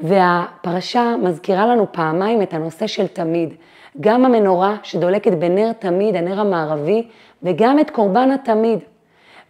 והפרשה 0.00 1.14
מזכירה 1.22 1.66
לנו 1.66 1.86
פעמיים 1.92 2.42
את 2.42 2.54
הנושא 2.54 2.86
של 2.86 3.06
תמיד. 3.06 3.54
גם 4.00 4.24
המנורה 4.24 4.76
שדולקת 4.82 5.32
בנר 5.32 5.72
תמיד, 5.72 6.16
הנר 6.16 6.40
המערבי, 6.40 7.06
וגם 7.42 7.78
את 7.78 7.90
קורבן 7.90 8.30
התמיד. 8.30 8.78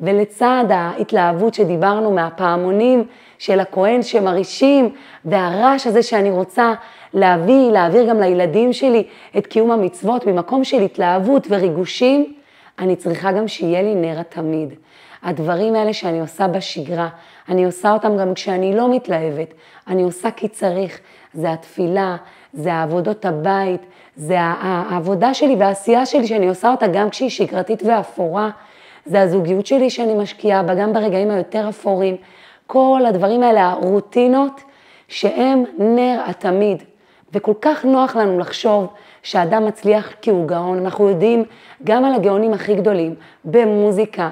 ולצד 0.00 0.64
ההתלהבות 0.70 1.54
שדיברנו 1.54 2.10
מהפעמונים 2.10 3.04
של 3.38 3.60
הכהן 3.60 4.02
שמרעישים, 4.02 4.94
והרעש 5.24 5.86
הזה 5.86 6.02
שאני 6.02 6.30
רוצה 6.30 6.74
להביא, 7.14 7.70
להעביר 7.70 8.08
גם 8.08 8.20
לילדים 8.20 8.72
שלי 8.72 9.04
את 9.38 9.46
קיום 9.46 9.70
המצוות 9.70 10.26
ממקום 10.26 10.64
של 10.64 10.82
התלהבות 10.82 11.46
וריגושים, 11.50 12.34
אני 12.78 12.96
צריכה 12.96 13.32
גם 13.32 13.48
שיהיה 13.48 13.82
לי 13.82 13.94
נר 13.94 14.20
התמיד. 14.20 14.74
הדברים 15.22 15.74
האלה 15.74 15.92
שאני 15.92 16.20
עושה 16.20 16.48
בשגרה, 16.48 17.08
אני 17.48 17.64
עושה 17.64 17.92
אותם 17.92 18.16
גם 18.16 18.34
כשאני 18.34 18.76
לא 18.76 18.94
מתלהבת, 18.94 19.54
אני 19.88 20.02
עושה 20.02 20.30
כי 20.30 20.48
צריך. 20.48 21.00
זה 21.34 21.52
התפילה, 21.52 22.16
זה 22.52 22.74
העבודות 22.74 23.24
הבית, 23.24 23.80
זה 24.16 24.36
העבודה 24.40 25.34
שלי 25.34 25.56
והעשייה 25.58 26.06
שלי 26.06 26.26
שאני 26.26 26.48
עושה 26.48 26.70
אותה 26.70 26.86
גם 26.86 27.10
כשהיא 27.10 27.30
שגרתית 27.30 27.82
ואפורה. 27.82 28.50
זה 29.06 29.20
הזוגיות 29.20 29.66
שלי 29.66 29.90
שאני 29.90 30.14
משקיעה 30.14 30.62
בה, 30.62 30.74
גם 30.74 30.92
ברגעים 30.92 31.30
היותר 31.30 31.68
אפורים. 31.68 32.16
כל 32.66 33.02
הדברים 33.08 33.42
האלה, 33.42 33.70
הרוטינות, 33.70 34.60
שהם 35.08 35.64
נר 35.78 36.20
התמיד. 36.26 36.82
וכל 37.32 37.54
כך 37.60 37.84
נוח 37.84 38.16
לנו 38.16 38.38
לחשוב 38.38 38.86
שאדם 39.22 39.66
מצליח 39.66 40.12
כי 40.22 40.30
הוא 40.30 40.48
גאון. 40.48 40.78
אנחנו 40.78 41.08
יודעים 41.08 41.44
גם 41.84 42.04
על 42.04 42.14
הגאונים 42.14 42.52
הכי 42.52 42.74
גדולים, 42.74 43.14
במוזיקה, 43.44 44.30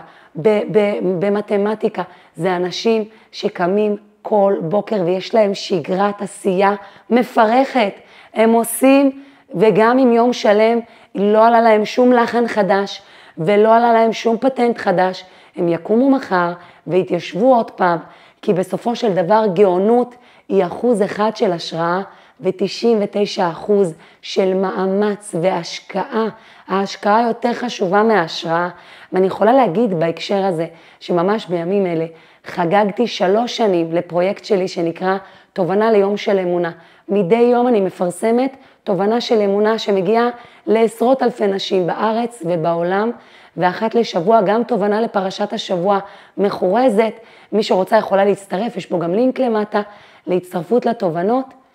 במתמטיקה, 1.18 2.02
זה 2.36 2.56
אנשים 2.56 3.04
שקמים 3.32 3.96
כל 4.22 4.54
בוקר 4.60 5.02
ויש 5.06 5.34
להם 5.34 5.54
שגרת 5.54 6.22
עשייה 6.22 6.74
מפרכת. 7.10 7.92
הם 8.34 8.52
עושים, 8.52 9.22
וגם 9.54 9.98
אם 9.98 10.12
יום 10.12 10.32
שלם 10.32 10.78
לא 11.14 11.46
עלה 11.46 11.60
להם 11.60 11.84
שום 11.84 12.12
לחן 12.12 12.48
חדש 12.48 13.02
ולא 13.38 13.76
עלה 13.76 13.92
להם 13.92 14.12
שום 14.12 14.38
פטנט 14.38 14.78
חדש, 14.78 15.24
הם 15.56 15.68
יקומו 15.68 16.10
מחר 16.10 16.52
ויתיישבו 16.86 17.54
עוד 17.54 17.70
פעם, 17.70 17.98
כי 18.42 18.52
בסופו 18.52 18.96
של 18.96 19.14
דבר 19.14 19.44
גאונות 19.54 20.14
היא 20.48 20.64
אחוז 20.64 21.02
אחד 21.02 21.36
של 21.36 21.52
השראה 21.52 22.00
ו-99 22.40 23.42
אחוז 23.50 23.94
של 24.22 24.54
מאמץ 24.54 25.34
והשקעה. 25.42 26.28
ההשקעה 26.68 27.22
יותר 27.28 27.52
חשובה 27.52 28.02
מההשראה, 28.02 28.68
ואני 29.12 29.26
יכולה 29.26 29.52
להגיד 29.52 30.00
בהקשר 30.00 30.44
הזה, 30.44 30.66
שממש 31.00 31.46
בימים 31.46 31.86
אלה 31.86 32.06
חגגתי 32.44 33.06
שלוש 33.06 33.56
שנים 33.56 33.92
לפרויקט 33.92 34.44
שלי 34.44 34.68
שנקרא 34.68 35.16
תובנה 35.52 35.90
ליום 35.90 36.16
של 36.16 36.38
אמונה. 36.38 36.70
מדי 37.08 37.36
יום 37.36 37.68
אני 37.68 37.80
מפרסמת 37.80 38.56
תובנה 38.84 39.20
של 39.20 39.40
אמונה 39.40 39.78
שמגיעה 39.78 40.28
לעשרות 40.66 41.22
אלפי 41.22 41.46
נשים 41.46 41.86
בארץ 41.86 42.42
ובעולם, 42.46 43.10
ואחת 43.56 43.94
לשבוע 43.94 44.40
גם 44.42 44.64
תובנה 44.64 45.00
לפרשת 45.00 45.52
השבוע 45.52 45.98
מחורזת. 46.38 47.12
מי 47.52 47.62
שרוצה 47.62 47.96
יכולה 47.96 48.24
להצטרף, 48.24 48.76
יש 48.76 48.86
פה 48.86 48.98
גם 48.98 49.14
לינק 49.14 49.38
למטה 49.38 49.82
להצטרפות 50.26 50.86
לתובנות. 50.86 51.65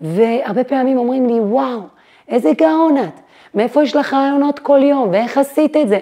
והרבה 0.00 0.64
פעמים 0.64 0.98
אומרים 0.98 1.26
לי, 1.26 1.40
וואו, 1.40 1.80
איזה 2.28 2.50
גאון 2.58 2.96
את, 2.98 3.20
מאיפה 3.54 3.82
יש 3.82 3.96
לך 3.96 4.14
רעיונות 4.14 4.58
כל 4.58 4.80
יום, 4.82 5.08
ואיך 5.12 5.38
עשית 5.38 5.76
את 5.76 5.88
זה? 5.88 5.98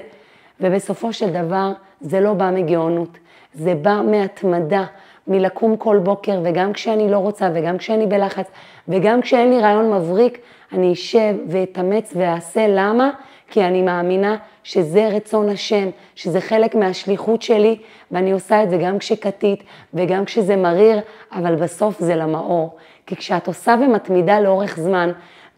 ובסופו 0.61 1.13
של 1.13 1.31
דבר, 1.31 1.73
זה 2.01 2.21
לא 2.21 2.35
בא 2.35 2.51
מגאונות, 2.51 3.19
זה 3.55 3.75
בא 3.75 4.01
מהתמדה, 4.11 4.85
מלקום 5.29 5.77
כל 5.77 5.99
בוקר, 5.99 6.41
וגם 6.45 6.73
כשאני 6.73 7.11
לא 7.11 7.19
רוצה, 7.19 7.51
וגם 7.55 7.79
כשאני 7.79 8.07
בלחץ, 8.07 8.51
וגם 8.89 9.21
כשאין 9.21 9.51
לי 9.51 9.61
רעיון 9.61 9.93
מבריק, 9.95 10.39
אני 10.73 10.93
אשב 10.93 11.35
ואתאמץ 11.49 12.13
ואעשה. 12.17 12.67
למה? 12.69 13.11
כי 13.51 13.65
אני 13.65 13.83
מאמינה 13.83 14.37
שזה 14.65 15.09
רצון 15.09 15.49
השם, 15.49 15.89
שזה 16.15 16.41
חלק 16.41 16.75
מהשליחות 16.75 17.43
שלי, 17.43 17.79
ואני 18.11 18.33
עושה 18.33 18.63
את 18.63 18.71
זה 18.71 18.77
גם 18.77 18.99
כשקטית 18.99 19.63
וגם 19.95 20.25
כשזה 20.25 20.57
מריר, 20.57 21.01
אבל 21.33 21.55
בסוף 21.55 22.01
זה 22.01 22.17
למאור. 22.17 22.77
כי 23.09 23.17
כשאת 23.17 23.47
עושה 23.47 23.75
ומתמידה 23.81 24.41
לאורך 24.41 24.77
זמן, 24.77 25.13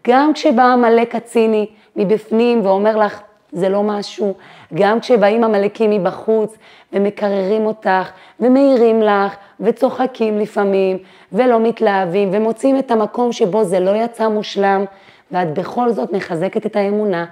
גם 0.09 0.33
כשבא 0.33 0.63
עמלק 0.63 1.15
הציני 1.15 1.67
מבפנים 1.97 2.67
ואומר 2.67 2.97
לך, 2.97 3.21
זה 3.53 3.69
לא 3.69 3.83
משהו. 3.83 4.35
גם 4.75 5.01
כשבאים 5.01 5.45
עמלקים 5.45 5.91
מבחוץ 5.91 6.57
ומקררים 6.93 7.67
אותך 7.67 8.11
ומעירים 8.41 9.03
לך 9.03 9.37
וצוחקים 9.61 10.39
לפעמים 10.39 10.99
ולא 11.33 11.61
מתלהבים 11.61 12.29
ומוצאים 12.33 12.79
את 12.79 12.91
המקום 12.91 13.33
שבו 13.33 13.65
זה 13.65 13.81
לא 13.81 13.91
יצא 13.91 14.29
מושלם 14.29 14.85
ואת 15.31 15.55
בכל 15.55 15.91
זאת 15.91 16.13
מחזקת 16.13 16.67
את 16.67 16.77
האמונה 16.77 17.25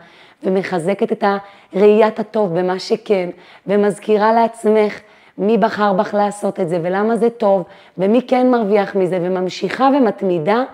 ומחזקת 0.43 1.13
את 1.13 1.25
ראיית 1.75 2.19
הטוב 2.19 2.59
במה 2.59 2.79
שכן 2.79 3.31
ומזכירה 3.67 4.33
לעצמך 4.33 5.01
מי 5.39 5.59
בחר 5.59 5.93
בך 5.93 6.15
לעשות 6.15 6.61
את 6.61 6.69
זה 6.69 6.79
ולמה 6.83 7.17
זה 7.17 7.31
טוב 7.31 7.63
ומי 7.99 8.23
כן 8.23 8.51
מרוויח 8.51 8.95
מזה 8.95 9.19
וממשיכה 9.23 9.89
ומתמידה 9.99 10.65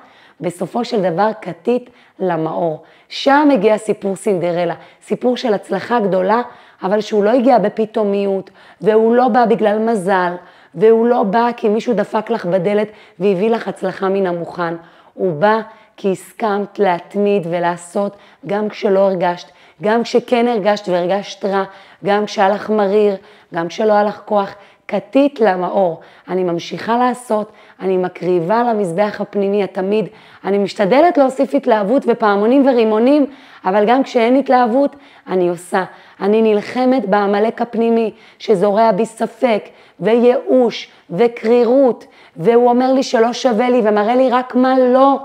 בסופו 0.41 0.85
של 0.85 1.03
דבר 1.03 1.31
כתית 1.43 1.91
למאור. 2.19 2.83
שם 3.09 3.49
הגיע 3.53 3.79
סיפור 3.79 4.17
סינדרלה, 4.17 4.75
סיפור 5.03 5.37
של 5.37 5.55
הצלחה 5.55 6.01
גדולה, 6.01 6.43
אבל 6.83 7.01
שהוא 7.01 7.25
לא 7.25 7.31
הגיע 7.31 7.59
בפתאומיות, 7.59 8.51
והוא 8.81 9.15
לא 9.15 9.29
בא 9.29 9.47
בגלל 9.47 9.79
מזל, 9.79 10.33
והוא 10.75 11.07
לא 11.07 11.23
בא 11.23 11.51
כי 11.57 11.69
מישהו 11.69 11.95
דפק 11.95 12.31
לך 12.31 12.47
בדלת 12.47 12.89
והביא 13.19 13.51
לך 13.51 13.69
הצלחה 13.69 14.09
מן 14.09 14.27
המוכן. 14.27 14.75
הוא 15.15 15.33
בא 15.33 15.61
כי 15.97 16.13
הסכמת 16.13 16.79
להתמיד 16.79 17.47
ולעשות 17.51 18.17
גם 18.47 18.69
כשלא 18.69 19.01
הרגשת, 19.01 19.49
גם 19.83 20.03
כשכן 20.03 20.49
הרגשת 20.49 20.89
והרגשת 20.89 21.45
רע, 21.45 21.65
גם 22.05 22.27
כשהיה 22.27 22.49
לך 22.49 22.71
מריר, 22.71 23.17
גם 23.55 23.69
כשלא 23.69 23.93
היה 23.93 24.05
לך 24.05 24.21
כוח, 24.25 24.55
כתית 24.89 25.41
למאור. 25.41 26.01
אני 26.29 26.45
ממשיכה 26.45 26.97
לעשות, 26.97 27.53
אני 27.81 27.97
מקריבה 27.97 28.63
למזבח 28.63 29.17
הפנימי 29.21 29.65
התמיד, 29.65 30.07
אני 30.45 30.59
משתדלת 30.59 31.19
להוסיף 31.19 31.55
התלהבות 31.55 32.03
ופעמונים 32.07 32.67
ורימונים, 32.67 33.27
אבל 33.65 33.85
גם 33.87 34.03
כשאין 34.03 34.37
התלהבות, 34.37 34.97
אני 35.27 35.49
עושה. 35.49 35.85
אני 36.21 36.43
נלחמת 36.43 37.07
בעמלק 37.07 37.63
הפנימי 37.63 38.11
שזורע 38.39 38.93
בי 38.93 39.07
ספק 39.07 39.65
וייאוש 40.01 40.89
וקרירות, 41.11 42.07
והוא 42.37 42.69
אומר 42.69 42.93
לי 42.93 43.03
שלא 43.03 43.33
שווה 43.33 43.71
לי 43.71 43.81
ומראה 43.85 44.17
לי 44.17 44.31
רק 44.31 44.55
מה 44.55 44.79
לא, 44.79 45.19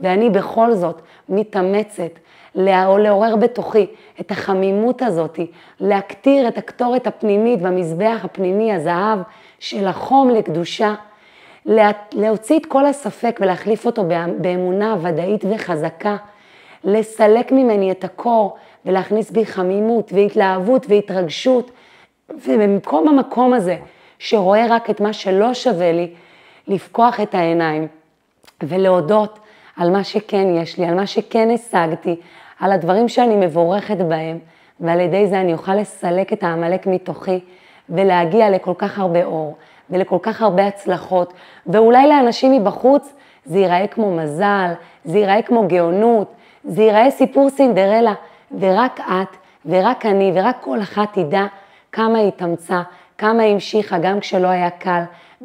ואני 0.00 0.30
בכל 0.30 0.74
זאת 0.74 1.00
מתאמצת 1.28 2.18
לעורר 2.54 3.36
בתוכי 3.36 3.86
את 4.20 4.30
החמימות 4.30 5.02
הזאת, 5.02 5.38
להקטיר 5.80 6.48
את 6.48 6.58
הקטורת 6.58 7.06
הפנימית 7.06 7.62
במזבח 7.62 8.20
הפנימי, 8.24 8.72
הזהב, 8.72 9.18
של 9.58 9.86
החום 9.86 10.30
לקדושה, 10.30 10.94
להוציא 12.12 12.58
את 12.58 12.66
כל 12.66 12.86
הספק 12.86 13.38
ולהחליף 13.42 13.86
אותו 13.86 14.04
באמונה 14.38 14.96
ודאית 15.02 15.44
וחזקה, 15.50 16.16
לסלק 16.84 17.52
ממני 17.52 17.90
את 17.90 18.04
הקור 18.04 18.56
ולהכניס 18.86 19.30
בי 19.30 19.46
חמימות 19.46 20.12
והתלהבות 20.12 20.86
והתרגשות, 20.88 21.70
ובמקום 22.30 23.08
המקום 23.08 23.52
הזה 23.52 23.76
שרואה 24.18 24.66
רק 24.70 24.90
את 24.90 25.00
מה 25.00 25.12
שלא 25.12 25.54
שווה 25.54 25.92
לי, 25.92 26.10
לפקוח 26.68 27.20
את 27.20 27.34
העיניים 27.34 27.86
ולהודות 28.62 29.38
על 29.76 29.90
מה 29.90 30.04
שכן 30.04 30.46
יש 30.54 30.78
לי, 30.78 30.86
על 30.86 30.94
מה 30.94 31.06
שכן 31.06 31.48
השגתי, 31.54 32.16
על 32.60 32.72
הדברים 32.72 33.08
שאני 33.08 33.46
מבורכת 33.46 33.96
בהם, 33.96 34.38
ועל 34.80 35.00
ידי 35.00 35.26
זה 35.26 35.40
אני 35.40 35.52
אוכל 35.52 35.74
לסלק 35.74 36.32
את 36.32 36.42
העמלק 36.42 36.86
מתוכי 36.86 37.40
ולהגיע 37.88 38.50
לכל 38.50 38.72
כך 38.78 38.98
הרבה 38.98 39.24
אור 39.24 39.56
ולכל 39.90 40.18
כך 40.22 40.42
הרבה 40.42 40.66
הצלחות, 40.66 41.32
ואולי 41.66 42.08
לאנשים 42.08 42.52
מבחוץ 42.52 43.12
זה 43.44 43.58
ייראה 43.58 43.86
כמו 43.86 44.16
מזל, 44.16 44.70
זה 45.04 45.18
ייראה 45.18 45.42
כמו 45.42 45.68
גאונות, 45.68 46.34
זה 46.64 46.82
ייראה 46.82 47.10
סיפור 47.10 47.50
סינדרלה, 47.50 48.14
ורק 48.60 49.00
את 49.00 49.36
ורק 49.66 50.06
אני 50.06 50.32
ורק 50.34 50.56
כל 50.60 50.80
אחת 50.80 51.08
תדע 51.12 51.46
כמה 51.92 52.18
היא 52.18 52.28
התאמצה, 52.28 52.82
כמה 53.18 53.42
היא 53.42 53.52
המשיכה 53.52 53.98
גם 53.98 54.20
כשלא 54.20 54.48
היה 54.48 54.70
קל, 54.70 55.02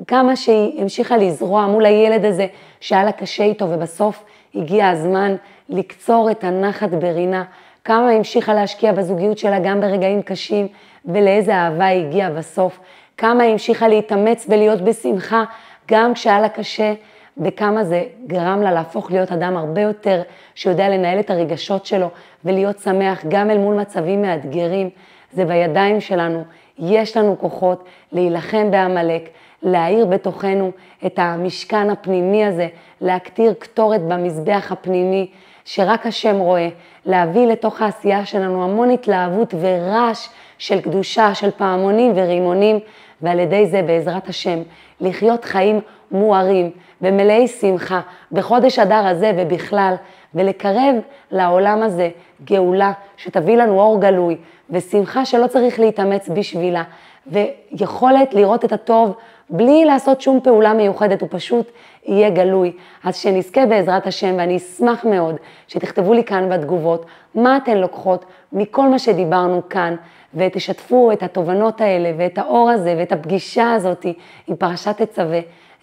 כמה 0.07 0.35
שהיא 0.35 0.81
המשיכה 0.81 1.17
לזרוע 1.17 1.67
מול 1.67 1.85
הילד 1.85 2.25
הזה 2.25 2.47
שהיה 2.79 3.03
לה 3.03 3.11
קשה 3.11 3.43
איתו 3.43 3.65
ובסוף 3.69 4.23
הגיע 4.55 4.89
הזמן 4.89 5.35
לקצור 5.69 6.31
את 6.31 6.43
הנחת 6.43 6.89
ברינה, 6.89 7.43
כמה 7.83 8.09
המשיכה 8.09 8.53
להשקיע 8.53 8.91
בזוגיות 8.91 9.37
שלה 9.37 9.59
גם 9.59 9.81
ברגעים 9.81 10.21
קשים, 10.21 10.67
ולאיזה 11.05 11.55
אהבה 11.55 11.85
היא 11.85 12.05
הגיעה 12.05 12.29
בסוף, 12.29 12.79
כמה 13.17 13.43
המשיכה 13.43 13.87
להתאמץ 13.87 14.45
ולהיות 14.49 14.81
בשמחה, 14.81 15.43
גם 15.91 16.13
כשהיה 16.13 16.41
לה 16.41 16.49
קשה, 16.49 16.93
וכמה 17.37 17.83
זה 17.83 18.03
גרם 18.27 18.61
לה 18.61 18.71
להפוך 18.71 19.11
להיות 19.11 19.31
אדם 19.31 19.57
הרבה 19.57 19.81
יותר 19.81 20.21
שיודע 20.55 20.89
לנהל 20.89 21.19
את 21.19 21.29
הרגשות 21.29 21.85
שלו 21.85 22.09
ולהיות 22.45 22.79
שמח 22.79 23.25
גם 23.27 23.49
אל 23.49 23.57
מול 23.57 23.75
מצבים 23.75 24.21
מאתגרים. 24.21 24.89
זה 25.33 25.45
בידיים 25.45 26.01
שלנו, 26.01 26.43
יש 26.79 27.17
לנו 27.17 27.35
כוחות 27.39 27.83
להילחם 28.11 28.71
בעמלק, 28.71 29.29
להאיר 29.63 30.05
בתוכנו 30.05 30.71
את 31.05 31.19
המשכן 31.19 31.89
הפנימי 31.89 32.45
הזה, 32.45 32.67
להקטיר 33.01 33.53
קטורת 33.59 34.01
במזבח 34.01 34.71
הפנימי, 34.71 35.31
שרק 35.71 36.05
השם 36.05 36.35
רואה, 36.39 36.69
להביא 37.05 37.47
לתוך 37.47 37.81
העשייה 37.81 38.25
שלנו 38.25 38.63
המון 38.63 38.89
התלהבות 38.89 39.53
ורעש 39.61 40.27
של 40.57 40.81
קדושה, 40.81 41.33
של 41.33 41.51
פעמונים 41.51 42.11
ורימונים, 42.15 42.79
ועל 43.21 43.39
ידי 43.39 43.65
זה 43.65 43.81
בעזרת 43.81 44.29
השם 44.29 44.59
לחיות 45.01 45.45
חיים 45.45 45.79
מוארים 46.11 46.71
ומלאי 47.01 47.47
שמחה 47.47 48.01
בחודש 48.31 48.79
אדר 48.79 49.07
הזה 49.07 49.31
ובכלל, 49.37 49.95
ולקרב 50.35 50.95
לעולם 51.31 51.81
הזה 51.81 52.09
גאולה 52.43 52.91
שתביא 53.17 53.57
לנו 53.57 53.79
אור 53.79 54.01
גלוי 54.01 54.37
ושמחה 54.69 55.25
שלא 55.25 55.47
צריך 55.47 55.79
להתאמץ 55.79 56.29
בשבילה, 56.29 56.83
ויכולת 57.27 58.33
לראות 58.33 58.65
את 58.65 58.71
הטוב 58.71 59.15
בלי 59.49 59.85
לעשות 59.85 60.21
שום 60.21 60.39
פעולה 60.43 60.73
מיוחדת, 60.73 61.21
הוא 61.21 61.29
פשוט 61.31 61.71
יהיה 62.05 62.29
גלוי. 62.29 62.71
אז 63.03 63.15
שנזכה 63.15 63.65
בעזרת 63.65 64.07
השם, 64.07 64.35
ואני 64.37 64.57
אשמח 64.57 65.05
מאוד 65.05 65.35
שתכתבו 65.67 66.13
לי 66.13 66.23
כאן 66.23 66.49
בתגובות 66.49 67.05
מה 67.35 67.57
אתן 67.57 67.77
לוקחות 67.77 68.25
מכל 68.53 68.89
מה 68.89 68.99
שדיברנו 68.99 69.69
כאן, 69.69 69.95
ותשתפו 70.35 71.11
את 71.11 71.23
התובנות 71.23 71.81
האלה 71.81 72.11
ואת 72.17 72.37
האור 72.37 72.69
הזה 72.69 72.95
ואת 72.97 73.11
הפגישה 73.11 73.73
הזאת 73.73 74.05
עם 74.47 74.55
פרשת 74.55 75.01
תצווה. 75.01 75.39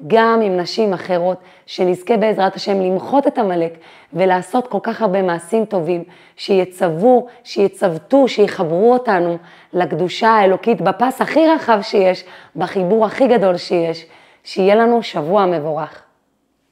גם 0.06 0.40
עם 0.42 0.56
נשים 0.56 0.92
אחרות, 0.92 1.38
שנזכה 1.66 2.16
בעזרת 2.16 2.56
השם 2.56 2.80
למחות 2.80 3.26
את 3.26 3.38
עמלק 3.38 3.72
ולעשות 4.12 4.66
כל 4.66 4.78
כך 4.82 5.02
הרבה 5.02 5.22
מעשים 5.22 5.64
טובים, 5.64 6.04
שיצוו, 6.36 7.26
שיצוותו, 7.44 8.28
שיחברו 8.28 8.92
אותנו 8.92 9.38
לקדושה 9.72 10.28
האלוקית 10.28 10.80
בפס 10.80 11.20
הכי 11.20 11.48
רחב 11.48 11.78
שיש, 11.82 12.24
בחיבור 12.56 13.06
הכי 13.06 13.26
גדול 13.26 13.56
שיש. 13.56 14.06
שיהיה 14.46 14.74
לנו 14.74 15.02
שבוע 15.02 15.46
מבורך. 15.46 16.05